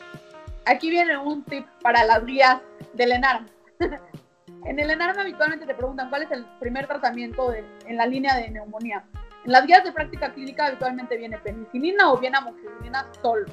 aquí 0.65 0.91
viene 0.91 1.19
un 1.19 1.43
tip 1.45 1.67
para 1.83 2.05
las 2.05 2.25
guías 2.25 2.59
del 2.95 3.13
ENARM. 3.13 3.47
en 4.65 4.79
el 4.79 4.91
ENARM 4.91 5.19
habitualmente 5.19 5.67
te 5.67 5.75
preguntan 5.75 6.09
cuál 6.09 6.23
es 6.23 6.31
el 6.31 6.45
primer 6.61 6.87
tratamiento 6.87 7.53
en 7.53 7.97
la 7.97 8.07
línea 8.07 8.37
de 8.37 8.51
neumonía. 8.51 9.05
En 9.45 9.53
las 9.53 9.67
guías 9.67 9.83
de 9.83 9.93
práctica 9.93 10.33
clínica 10.33 10.67
habitualmente 10.67 11.17
viene 11.17 11.39
penicilina 11.39 12.13
o 12.13 12.19
viene 12.19 12.39
amoxicilina 12.39 13.07
solo. 13.21 13.47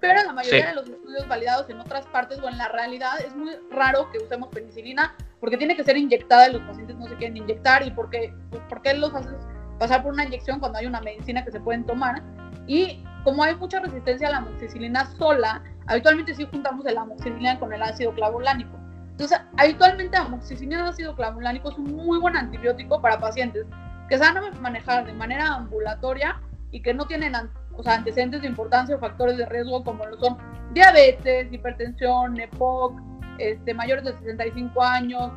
Pero 0.00 0.20
en 0.20 0.26
la 0.26 0.32
mayoría 0.32 0.66
de 0.66 0.74
los 0.74 0.88
estudios 0.88 1.26
validados 1.28 1.70
en 1.70 1.80
otras 1.80 2.04
partes 2.06 2.38
o 2.40 2.48
en 2.48 2.58
la 2.58 2.68
realidad 2.68 3.20
es 3.24 3.34
muy 3.34 3.52
raro 3.70 4.10
que 4.10 4.18
usemos 4.18 4.48
penicilina 4.48 5.14
porque 5.40 5.56
tiene 5.56 5.76
que 5.76 5.84
ser 5.84 5.96
inyectada 5.96 6.48
y 6.48 6.52
los 6.52 6.62
pacientes 6.62 6.96
no 6.96 7.06
se 7.06 7.16
quieren 7.16 7.36
inyectar 7.36 7.86
y 7.86 7.90
porque, 7.90 8.34
pues, 8.50 8.62
porque 8.68 8.92
los 8.94 9.14
haces 9.14 9.36
pasar 9.78 10.02
por 10.02 10.12
una 10.12 10.24
inyección 10.24 10.58
cuando 10.60 10.78
hay 10.78 10.86
una 10.86 11.00
medicina 11.00 11.44
que 11.44 11.52
se 11.52 11.60
pueden 11.60 11.86
tomar. 11.86 12.22
Y 12.66 13.04
como 13.22 13.44
hay 13.44 13.54
mucha 13.54 13.80
resistencia 13.80 14.28
a 14.28 14.32
la 14.32 14.36
amoxicilina 14.38 15.06
sola, 15.16 15.62
habitualmente 15.86 16.34
sí 16.34 16.46
juntamos 16.50 16.84
el 16.86 16.98
amoxicilina 16.98 17.58
con 17.58 17.72
el 17.72 17.82
ácido 17.82 18.12
clavulánico. 18.12 18.83
Entonces, 19.14 19.38
habitualmente 19.56 20.16
amoxicilina 20.16 20.88
ácido 20.88 21.14
clavulánico 21.14 21.70
es 21.70 21.78
un 21.78 21.94
muy 21.94 22.18
buen 22.18 22.36
antibiótico 22.36 23.00
para 23.00 23.20
pacientes 23.20 23.64
que 24.08 24.16
a 24.16 24.32
manejar 24.60 25.06
de 25.06 25.12
manera 25.12 25.54
ambulatoria 25.54 26.40
y 26.72 26.82
que 26.82 26.92
no 26.92 27.06
tienen 27.06 27.34
o 27.76 27.82
sea, 27.84 27.94
antecedentes 27.94 28.42
de 28.42 28.48
importancia 28.48 28.96
o 28.96 28.98
factores 28.98 29.36
de 29.36 29.46
riesgo 29.46 29.84
como 29.84 30.04
lo 30.04 30.18
son 30.18 30.36
diabetes, 30.72 31.52
hipertensión, 31.52 32.40
EPOC, 32.40 33.00
este, 33.38 33.72
mayores 33.72 34.04
de 34.04 34.12
65 34.14 34.82
años, 34.82 35.30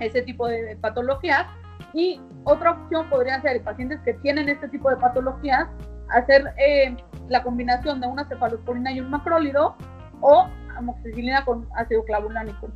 ese 0.00 0.20
tipo 0.22 0.46
de 0.46 0.76
patologías. 0.76 1.46
Y 1.94 2.20
otra 2.44 2.72
opción 2.72 3.08
podría 3.08 3.40
ser 3.40 3.62
pacientes 3.62 4.00
que 4.04 4.12
tienen 4.14 4.50
este 4.50 4.68
tipo 4.68 4.90
de 4.90 4.96
patologías, 4.96 5.66
hacer 6.10 6.44
eh, 6.58 6.94
la 7.28 7.42
combinación 7.42 8.02
de 8.02 8.06
una 8.06 8.28
cefalosporina 8.28 8.92
y 8.92 9.00
un 9.00 9.08
macrólido 9.08 9.76
o 10.20 10.46
amoxicilina 10.76 11.46
con 11.46 11.66
ácido 11.74 12.04
clavulánico. 12.04 12.68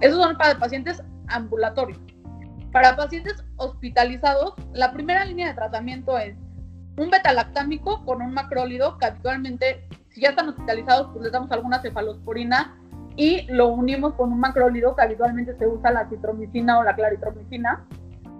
Esos 0.00 0.22
son 0.22 0.36
para 0.36 0.58
pacientes 0.58 1.02
ambulatorios. 1.28 1.98
Para 2.72 2.96
pacientes 2.96 3.42
hospitalizados, 3.56 4.54
la 4.72 4.92
primera 4.92 5.24
línea 5.24 5.48
de 5.48 5.54
tratamiento 5.54 6.18
es 6.18 6.36
un 6.98 7.10
betalactámico 7.10 8.04
con 8.04 8.22
un 8.22 8.32
macrólido, 8.34 8.98
que 8.98 9.06
habitualmente, 9.06 9.88
si 10.10 10.20
ya 10.20 10.30
están 10.30 10.48
hospitalizados, 10.48 11.08
pues 11.12 11.24
les 11.24 11.32
damos 11.32 11.50
alguna 11.52 11.80
cefalosporina 11.80 12.76
y 13.16 13.42
lo 13.50 13.68
unimos 13.68 14.14
con 14.14 14.32
un 14.32 14.40
macrólido, 14.40 14.94
que 14.94 15.02
habitualmente 15.02 15.56
se 15.56 15.66
usa 15.66 15.90
la 15.90 16.08
citromicina 16.08 16.78
o 16.78 16.84
la 16.84 16.94
claritromicina. 16.94 17.86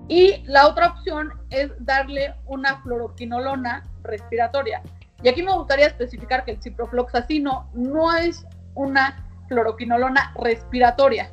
Y 0.08 0.42
la 0.44 0.68
otra 0.68 0.88
opción 0.88 1.32
es 1.50 1.70
darle 1.80 2.34
una 2.46 2.80
fluoroquinolona 2.82 3.82
respiratoria. 4.02 4.82
Y 5.22 5.28
aquí 5.28 5.42
me 5.42 5.54
gustaría 5.54 5.86
especificar 5.86 6.44
que 6.44 6.52
el 6.52 6.62
ciprofloxacino 6.62 7.70
no 7.74 8.14
es 8.14 8.46
una 8.74 9.24
fluoroquinolona 9.48 10.34
respiratoria, 10.42 11.30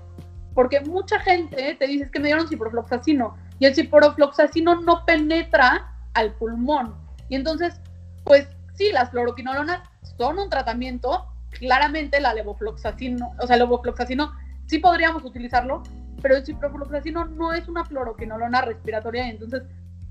porque 0.53 0.81
mucha 0.81 1.19
gente 1.19 1.75
te 1.75 1.87
dice 1.87 2.09
que 2.11 2.19
me 2.19 2.27
dieron 2.27 2.47
ciprofloxacino 2.47 3.35
y 3.59 3.65
el 3.65 3.75
ciprofloxacino 3.75 4.81
no 4.81 5.05
penetra 5.05 5.93
al 6.13 6.33
pulmón. 6.33 6.95
Y 7.29 7.35
entonces, 7.35 7.79
pues 8.23 8.47
sí, 8.75 8.91
las 8.91 9.09
fluoroquinolonas 9.11 9.81
son 10.17 10.39
un 10.39 10.49
tratamiento, 10.49 11.27
claramente 11.51 12.19
la 12.19 12.33
levofloxacino, 12.33 13.31
o 13.39 13.47
sea, 13.47 13.55
el 13.55 13.61
levofloxacino 13.61 14.31
sí 14.67 14.79
podríamos 14.79 15.23
utilizarlo, 15.23 15.83
pero 16.21 16.35
el 16.35 16.45
ciprofloxacino 16.45 17.25
no 17.25 17.53
es 17.53 17.67
una 17.67 17.85
fluoroquinolona 17.85 18.61
respiratoria 18.61 19.27
y 19.27 19.31
entonces 19.31 19.63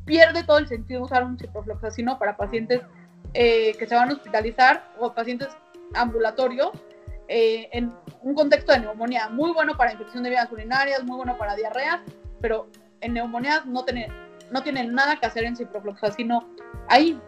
pierde 0.04 0.44
todo 0.44 0.58
el 0.58 0.68
sentido 0.68 1.02
usar 1.02 1.24
un 1.24 1.38
ciprofloxacino 1.38 2.18
para 2.18 2.36
pacientes 2.36 2.82
eh, 3.34 3.74
que 3.78 3.86
se 3.86 3.94
van 3.94 4.10
a 4.10 4.14
hospitalizar 4.14 4.92
o 4.98 5.14
pacientes 5.14 5.48
ambulatorios 5.94 6.70
eh, 7.34 7.70
en 7.72 7.94
un 8.20 8.34
contexto 8.34 8.72
de 8.72 8.80
neumonía, 8.80 9.30
muy 9.30 9.52
bueno 9.52 9.74
para 9.74 9.92
infección 9.92 10.22
de 10.22 10.28
vías 10.28 10.52
urinarias, 10.52 11.02
muy 11.02 11.16
bueno 11.16 11.38
para 11.38 11.56
diarreas, 11.56 12.00
pero 12.42 12.68
en 13.00 13.14
neumonías 13.14 13.64
no 13.64 13.86
tiene, 13.86 14.08
no 14.50 14.62
tiene 14.62 14.84
nada 14.84 15.16
que 15.16 15.24
hacer 15.24 15.44
en 15.44 15.56
ciprofloxacino 15.56 16.46
ahí. 16.90 17.18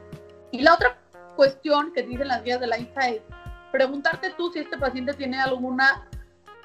Y 0.51 0.61
la 0.61 0.75
otra 0.75 0.99
cuestión 1.37 1.90
que 1.95 2.03
dicen 2.03 2.29
las 2.29 2.45
guías 2.45 2.61
de 2.61 2.67
la 2.67 2.79
INSA 2.79 3.09
es 3.09 3.23
preguntarte 3.73 4.35
tú 4.37 4.53
si 4.53 4.59
este 4.59 4.77
paciente 4.77 5.14
tiene 5.14 5.40
alguna 5.40 6.07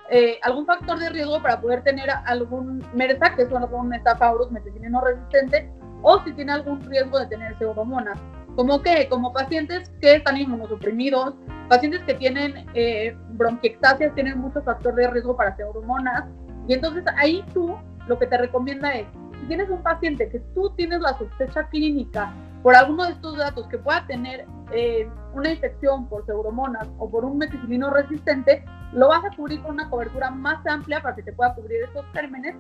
eh, 0.10 0.38
algún 0.42 0.66
factor 0.66 1.00
de 1.00 1.08
riesgo 1.10 1.42
para 1.42 1.62
poder 1.62 1.82
tener 1.84 2.10
algún 2.26 2.84
MERSA, 2.94 3.36
que 3.36 3.44
es 3.44 3.50
un 3.52 3.94
estafaurus 3.94 4.52
meticilino 4.52 5.00
resistente, 5.00 5.72
o 6.02 6.22
si 6.26 6.34
tiene 6.34 6.52
algún 6.52 6.82
riesgo 6.82 7.20
de 7.20 7.28
tener 7.28 7.58
pseudomonas. 7.58 8.20
¿Como 8.56 8.82
qué? 8.82 9.08
Como 9.10 9.32
pacientes 9.32 9.90
que 10.02 10.16
están 10.16 10.38
inmunosuprimidos, 10.38 11.36
pacientes 11.70 12.02
que 12.04 12.16
tienen 12.16 12.66
eh, 12.74 13.16
bronquiectasias, 13.30 14.14
tienen 14.16 14.40
mucho 14.40 14.62
factor 14.64 14.96
de 14.96 15.10
riesgo 15.10 15.36
para 15.36 15.56
pseudomonas. 15.56 16.26
Y 16.68 16.74
entonces 16.74 17.04
ahí 17.18 17.44
tú 17.54 17.78
lo 18.08 18.20
que 18.20 18.28
te 18.28 18.38
recomienda 18.38 18.92
es, 18.94 19.08
si 19.40 19.48
tienes 19.48 19.70
un 19.70 19.82
paciente 19.82 20.30
que 20.30 20.40
tú 20.54 20.72
tienes 20.76 21.00
la 21.00 21.18
sospecha 21.18 21.68
clínica 21.70 22.34
por 22.64 22.76
alguno 22.76 23.06
de 23.06 23.12
estos 23.12 23.38
datos 23.38 23.68
que 23.68 23.78
pueda 23.78 24.06
tener 24.08 24.46
eh, 24.74 25.10
una 25.34 25.52
infección 25.52 26.08
por 26.10 26.26
pseudomonas 26.26 26.88
o 26.98 27.10
por 27.10 27.24
un 27.24 27.38
meticilino 27.38 27.90
resistente, 27.90 28.66
lo 28.92 29.08
vas 29.08 29.24
a 29.24 29.36
cubrir 29.36 29.62
con 29.62 29.76
una 29.76 29.90
cobertura 29.90 30.30
más 30.32 30.66
amplia 30.68 31.02
para 31.02 31.16
que 31.16 31.24
te 31.24 31.32
pueda 31.32 31.54
cubrir 31.56 31.84
esos 31.84 32.06
gérmenes, 32.14 32.56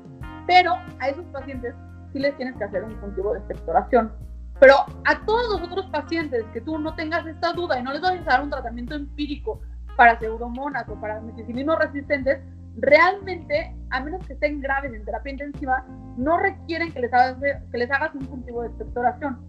pero 0.47 0.73
a 0.99 1.09
esos 1.09 1.25
pacientes 1.25 1.75
sí 2.13 2.19
les 2.19 2.35
tienes 2.37 2.55
que 2.57 2.63
hacer 2.63 2.83
un 2.83 2.95
cultivo 2.95 3.33
de 3.33 3.39
expectoración. 3.39 4.11
Pero 4.59 4.75
a 5.05 5.25
todos 5.25 5.59
los 5.59 5.69
otros 5.69 5.85
pacientes 5.87 6.45
que 6.53 6.61
tú 6.61 6.77
no 6.77 6.93
tengas 6.95 7.25
esta 7.25 7.53
duda 7.53 7.79
y 7.79 7.83
no 7.83 7.93
les 7.93 8.01
vas 8.01 8.19
a 8.19 8.23
dar 8.23 8.43
un 8.43 8.49
tratamiento 8.49 8.95
empírico 8.95 9.61
para 9.95 10.19
pseudomonas 10.19 10.87
o 10.89 10.99
para 10.99 11.21
meticilinos 11.21 11.77
resistentes, 11.79 12.39
realmente, 12.77 13.75
a 13.89 14.01
menos 14.01 14.25
que 14.25 14.33
estén 14.33 14.61
graves 14.61 14.93
en 14.93 15.05
terapia 15.05 15.31
intensiva, 15.31 15.85
no 16.17 16.37
requieren 16.37 16.91
que 16.91 17.01
les 17.01 17.13
hagas, 17.13 17.37
que 17.71 17.77
les 17.77 17.91
hagas 17.91 18.13
un 18.15 18.25
cultivo 18.25 18.61
de 18.61 18.67
expectoración. 18.69 19.39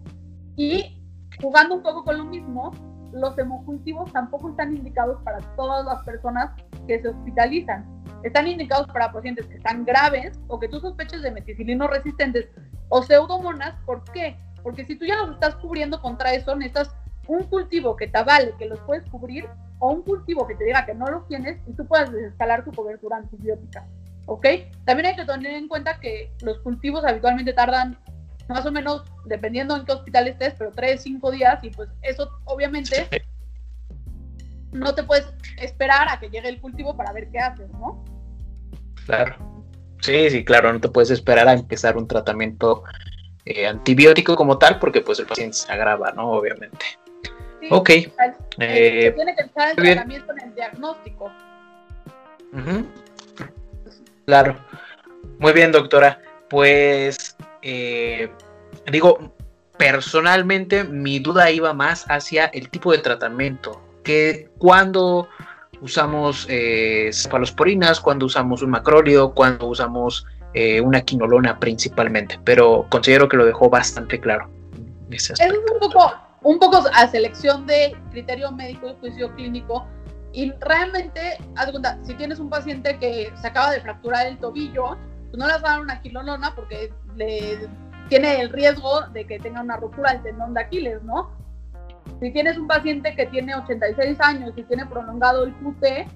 Y 0.55 1.01
jugando 1.41 1.75
un 1.75 1.83
poco 1.83 2.03
con 2.03 2.17
lo 2.17 2.25
mismo, 2.25 2.71
los 3.13 3.37
hemocultivos 3.37 4.11
tampoco 4.13 4.49
están 4.49 4.75
indicados 4.75 5.21
para 5.23 5.39
todas 5.55 5.85
las 5.85 6.03
personas 6.03 6.51
que 6.87 7.01
se 7.01 7.09
hospitalizan. 7.09 7.85
Están 8.23 8.47
indicados 8.47 8.87
para 8.87 9.11
pacientes 9.11 9.47
que 9.47 9.55
están 9.55 9.83
graves 9.83 10.39
o 10.47 10.59
que 10.59 10.69
tú 10.69 10.79
sospeches 10.79 11.21
de 11.21 11.31
meticilinos 11.31 11.89
resistentes 11.89 12.49
o 12.89 13.01
pseudomonas. 13.01 13.75
¿Por 13.85 14.03
qué? 14.11 14.37
Porque 14.63 14.85
si 14.85 14.95
tú 14.95 15.05
ya 15.05 15.15
los 15.17 15.31
estás 15.31 15.55
cubriendo 15.55 16.01
contra 16.01 16.33
eso, 16.33 16.55
necesitas 16.55 16.95
un 17.27 17.43
cultivo 17.43 17.95
que 17.95 18.07
te 18.07 18.17
avale 18.17 18.53
que 18.57 18.65
los 18.65 18.79
puedes 18.81 19.09
cubrir 19.09 19.47
o 19.79 19.91
un 19.91 20.01
cultivo 20.01 20.47
que 20.47 20.55
te 20.55 20.65
diga 20.65 20.85
que 20.85 20.93
no 20.93 21.05
los 21.07 21.27
tienes 21.27 21.59
y 21.67 21.73
tú 21.73 21.85
puedas 21.85 22.11
desescalar 22.11 22.63
tu 22.63 22.71
cobertura 22.71 23.17
antibiótica. 23.17 23.85
¿Ok? 24.25 24.45
También 24.85 25.07
hay 25.07 25.15
que 25.15 25.25
tener 25.25 25.53
en 25.53 25.67
cuenta 25.67 25.99
que 25.99 26.31
los 26.41 26.59
cultivos 26.59 27.03
habitualmente 27.05 27.53
tardan 27.53 27.97
más 28.47 28.65
o 28.65 28.71
menos, 28.71 29.03
dependiendo 29.25 29.75
en 29.75 29.85
qué 29.85 29.93
hospital 29.93 30.27
estés, 30.27 30.53
pero 30.57 30.71
tres, 30.71 31.01
cinco 31.01 31.31
días 31.31 31.63
y 31.63 31.69
pues 31.69 31.89
eso 32.01 32.29
obviamente 32.45 33.07
no 34.71 34.93
te 34.93 35.03
puedes 35.03 35.33
esperar 35.57 36.07
a 36.09 36.19
que 36.19 36.29
llegue 36.29 36.49
el 36.49 36.59
cultivo 36.59 36.95
para 36.95 37.13
ver 37.13 37.29
qué 37.31 37.39
haces, 37.39 37.69
¿no? 37.71 38.03
Claro. 39.05 39.35
Sí, 40.01 40.29
sí, 40.29 40.43
claro, 40.43 40.73
no 40.73 40.81
te 40.81 40.89
puedes 40.89 41.11
esperar 41.11 41.47
a 41.47 41.53
empezar 41.53 41.95
un 41.95 42.07
tratamiento 42.07 42.83
eh, 43.45 43.67
antibiótico 43.67 44.35
como 44.35 44.57
tal, 44.57 44.79
porque 44.79 45.01
pues 45.01 45.19
el 45.19 45.25
paciente 45.25 45.57
se 45.57 45.71
agrava, 45.71 46.11
¿no? 46.11 46.31
Obviamente. 46.31 46.85
ok. 47.69 47.89
Eh, 47.89 49.13
tiene 49.15 49.35
que 49.35 49.43
estar 49.43 49.69
el 49.69 49.75
tratamiento 49.75 50.33
en 50.33 50.47
el 50.47 50.55
diagnóstico. 50.55 51.31
Claro. 54.25 54.57
Muy 55.39 55.53
bien, 55.53 55.71
doctora. 55.71 56.19
Pues, 56.49 57.35
eh, 57.61 58.29
digo, 58.91 59.33
personalmente 59.77 60.83
mi 60.83 61.19
duda 61.19 61.49
iba 61.49 61.73
más 61.73 62.05
hacia 62.09 62.45
el 62.47 62.69
tipo 62.69 62.91
de 62.91 62.99
tratamiento. 62.99 63.81
Que 64.03 64.49
cuando 64.57 65.27
usamos 65.81 66.45
eh, 66.49 67.09
cefalosporinas, 67.11 67.99
cuando 67.99 68.25
usamos 68.25 68.61
un 68.61 68.69
macrólido, 68.71 69.33
cuando 69.33 69.67
usamos 69.67 70.25
eh, 70.53 70.81
una 70.81 71.01
quinolona 71.01 71.59
principalmente, 71.59 72.39
pero 72.43 72.85
considero 72.89 73.29
que 73.29 73.37
lo 73.37 73.45
dejó 73.45 73.69
bastante 73.69 74.19
claro. 74.19 74.49
es 75.09 75.39
un 75.39 75.79
poco, 75.79 76.13
un 76.43 76.59
poco 76.59 76.83
a 76.93 77.07
selección 77.07 77.65
de 77.65 77.95
criterio 78.11 78.51
médico 78.51 78.89
y 78.89 78.95
juicio 78.99 79.33
clínico. 79.35 79.87
Y 80.33 80.51
realmente, 80.61 81.37
haz 81.55 81.71
cuenta, 81.71 81.97
si 82.03 82.13
tienes 82.15 82.39
un 82.39 82.49
paciente 82.49 82.97
que 82.99 83.31
se 83.41 83.47
acaba 83.47 83.71
de 83.71 83.81
fracturar 83.81 84.27
el 84.27 84.37
tobillo, 84.37 84.97
pues 85.29 85.37
no 85.37 85.47
le 85.47 85.53
vas 85.53 85.63
a 85.63 85.67
dar 85.67 85.81
una 85.81 86.01
quinolona 86.01 86.53
porque 86.55 86.93
le, 87.15 87.67
tiene 88.07 88.41
el 88.41 88.49
riesgo 88.49 89.07
de 89.13 89.25
que 89.25 89.39
tenga 89.39 89.61
una 89.61 89.77
ruptura 89.77 90.13
del 90.13 90.23
tendón 90.23 90.53
de 90.53 90.61
Aquiles, 90.61 91.01
¿no? 91.03 91.31
Si 92.19 92.31
tienes 92.31 92.57
un 92.57 92.67
paciente 92.67 93.15
que 93.15 93.25
tiene 93.27 93.55
86 93.55 94.19
años 94.21 94.51
y 94.55 94.63
tiene 94.63 94.85
prolongado 94.85 95.43
el 95.43 95.53
QT, 95.53 96.11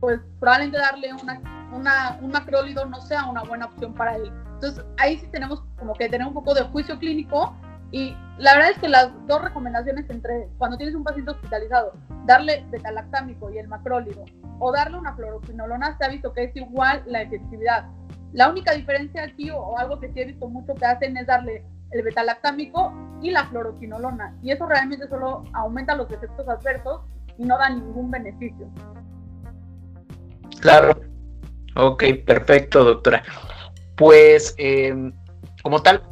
pues 0.00 0.20
probablemente 0.38 0.78
darle 0.78 1.12
una 1.14 1.40
un 1.72 2.30
macrólido 2.30 2.84
no 2.86 3.00
sea 3.00 3.26
una 3.26 3.42
buena 3.42 3.66
opción 3.66 3.94
para 3.94 4.16
él. 4.16 4.32
Entonces 4.54 4.84
ahí 4.96 5.18
sí 5.18 5.26
tenemos 5.28 5.62
como 5.78 5.94
que 5.94 6.08
tener 6.08 6.26
un 6.26 6.34
poco 6.34 6.54
de 6.54 6.62
juicio 6.62 6.98
clínico 6.98 7.54
y 7.90 8.14
La 8.38 8.54
verdad 8.54 8.70
es 8.70 8.78
que 8.78 8.88
las 8.88 9.10
dos 9.26 9.42
recomendaciones 9.42 10.08
entre 10.10 10.48
cuando 10.58 10.76
tienes 10.76 10.94
un 10.94 11.02
paciente 11.02 11.32
hospitalizado, 11.32 11.92
darle 12.26 12.64
betalactámico 12.70 13.50
y 13.50 13.58
el 13.58 13.66
macrólido 13.66 14.24
o 14.60 14.70
darle 14.70 14.98
una 14.98 15.14
fluoroquinolona, 15.14 15.96
se 15.96 16.04
ha 16.04 16.08
visto 16.08 16.32
que 16.32 16.44
es 16.44 16.56
igual 16.56 17.02
la 17.06 17.22
efectividad. 17.22 17.86
La 18.32 18.48
única 18.48 18.72
diferencia 18.72 19.24
aquí 19.24 19.50
o, 19.50 19.58
o 19.58 19.78
algo 19.78 19.98
que 19.98 20.12
sí 20.12 20.20
he 20.20 20.26
visto 20.26 20.48
mucho 20.48 20.74
que 20.74 20.84
hacen 20.84 21.16
es 21.16 21.26
darle 21.26 21.64
el 21.90 22.02
betalactámico 22.02 22.92
y 23.22 23.30
la 23.30 23.46
fluoroquinolona 23.46 24.36
y 24.42 24.52
eso 24.52 24.66
realmente 24.66 25.08
solo 25.08 25.42
aumenta 25.54 25.96
los 25.96 26.10
efectos 26.12 26.46
adversos 26.48 27.00
y 27.38 27.44
no 27.44 27.56
da 27.56 27.70
ningún 27.70 28.10
beneficio. 28.10 28.68
Claro. 30.60 31.07
Ok, 31.78 32.02
perfecto, 32.26 32.82
doctora. 32.82 33.22
Pues, 33.96 34.52
eh, 34.58 34.92
como 35.62 35.80
tal, 35.80 36.02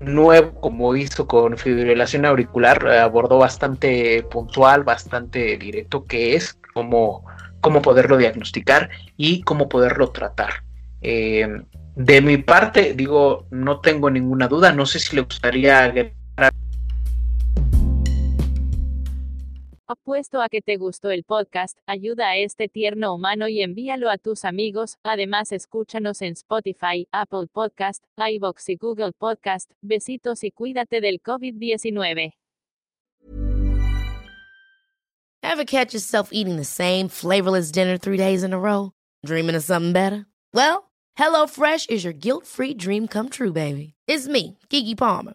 nuevo, 0.00 0.60
como 0.60 0.96
hizo 0.96 1.28
con 1.28 1.56
fibrilación 1.56 2.24
auricular, 2.24 2.84
eh, 2.90 2.98
abordó 2.98 3.38
bastante 3.38 4.24
puntual, 4.24 4.82
bastante 4.82 5.56
directo, 5.58 6.04
que 6.04 6.34
es 6.34 6.58
cómo, 6.74 7.24
cómo 7.60 7.82
poderlo 7.82 8.16
diagnosticar 8.16 8.90
y 9.16 9.42
cómo 9.42 9.68
poderlo 9.68 10.10
tratar. 10.10 10.64
Eh, 11.02 11.46
de 11.94 12.20
mi 12.20 12.38
parte, 12.38 12.94
digo, 12.94 13.46
no 13.52 13.80
tengo 13.80 14.10
ninguna 14.10 14.48
duda, 14.48 14.72
no 14.72 14.86
sé 14.86 14.98
si 14.98 15.14
le 15.14 15.22
gustaría 15.22 15.92
Apuesto 19.86 20.40
a 20.40 20.48
que 20.48 20.62
te 20.62 20.78
gustó 20.78 21.10
el 21.10 21.24
podcast, 21.24 21.76
ayuda 21.84 22.30
a 22.30 22.38
este 22.38 22.68
tierno 22.68 23.14
humano 23.14 23.48
y 23.48 23.60
envíalo 23.60 24.08
a 24.08 24.16
tus 24.16 24.46
amigos. 24.46 24.96
Además, 25.02 25.52
escúchanos 25.52 26.22
en 26.22 26.32
Spotify, 26.32 27.06
Apple 27.12 27.48
Podcast, 27.52 28.02
iBox 28.16 28.70
y 28.70 28.76
Google 28.76 29.12
Podcast. 29.12 29.70
Besitos 29.82 30.42
y 30.42 30.52
cuídate 30.52 31.02
del 31.02 31.20
COVID-19. 31.20 32.32
Ever 35.42 35.64
catch 35.66 35.92
yourself 35.92 36.30
eating 36.32 36.56
the 36.56 36.64
same 36.64 37.08
flavorless 37.08 37.70
dinner 37.70 37.98
three 37.98 38.16
days 38.16 38.42
in 38.42 38.54
a 38.54 38.58
row? 38.58 38.92
Dreaming 39.26 39.54
of 39.54 39.62
something 39.62 39.92
better? 39.92 40.24
Well, 40.54 40.90
HelloFresh 41.18 41.90
is 41.90 42.04
your 42.04 42.14
guilt-free 42.14 42.74
dream 42.74 43.06
come 43.06 43.28
true, 43.28 43.52
baby. 43.52 43.92
It's 44.08 44.26
me, 44.26 44.56
Kiki 44.70 44.94
Palmer. 44.94 45.34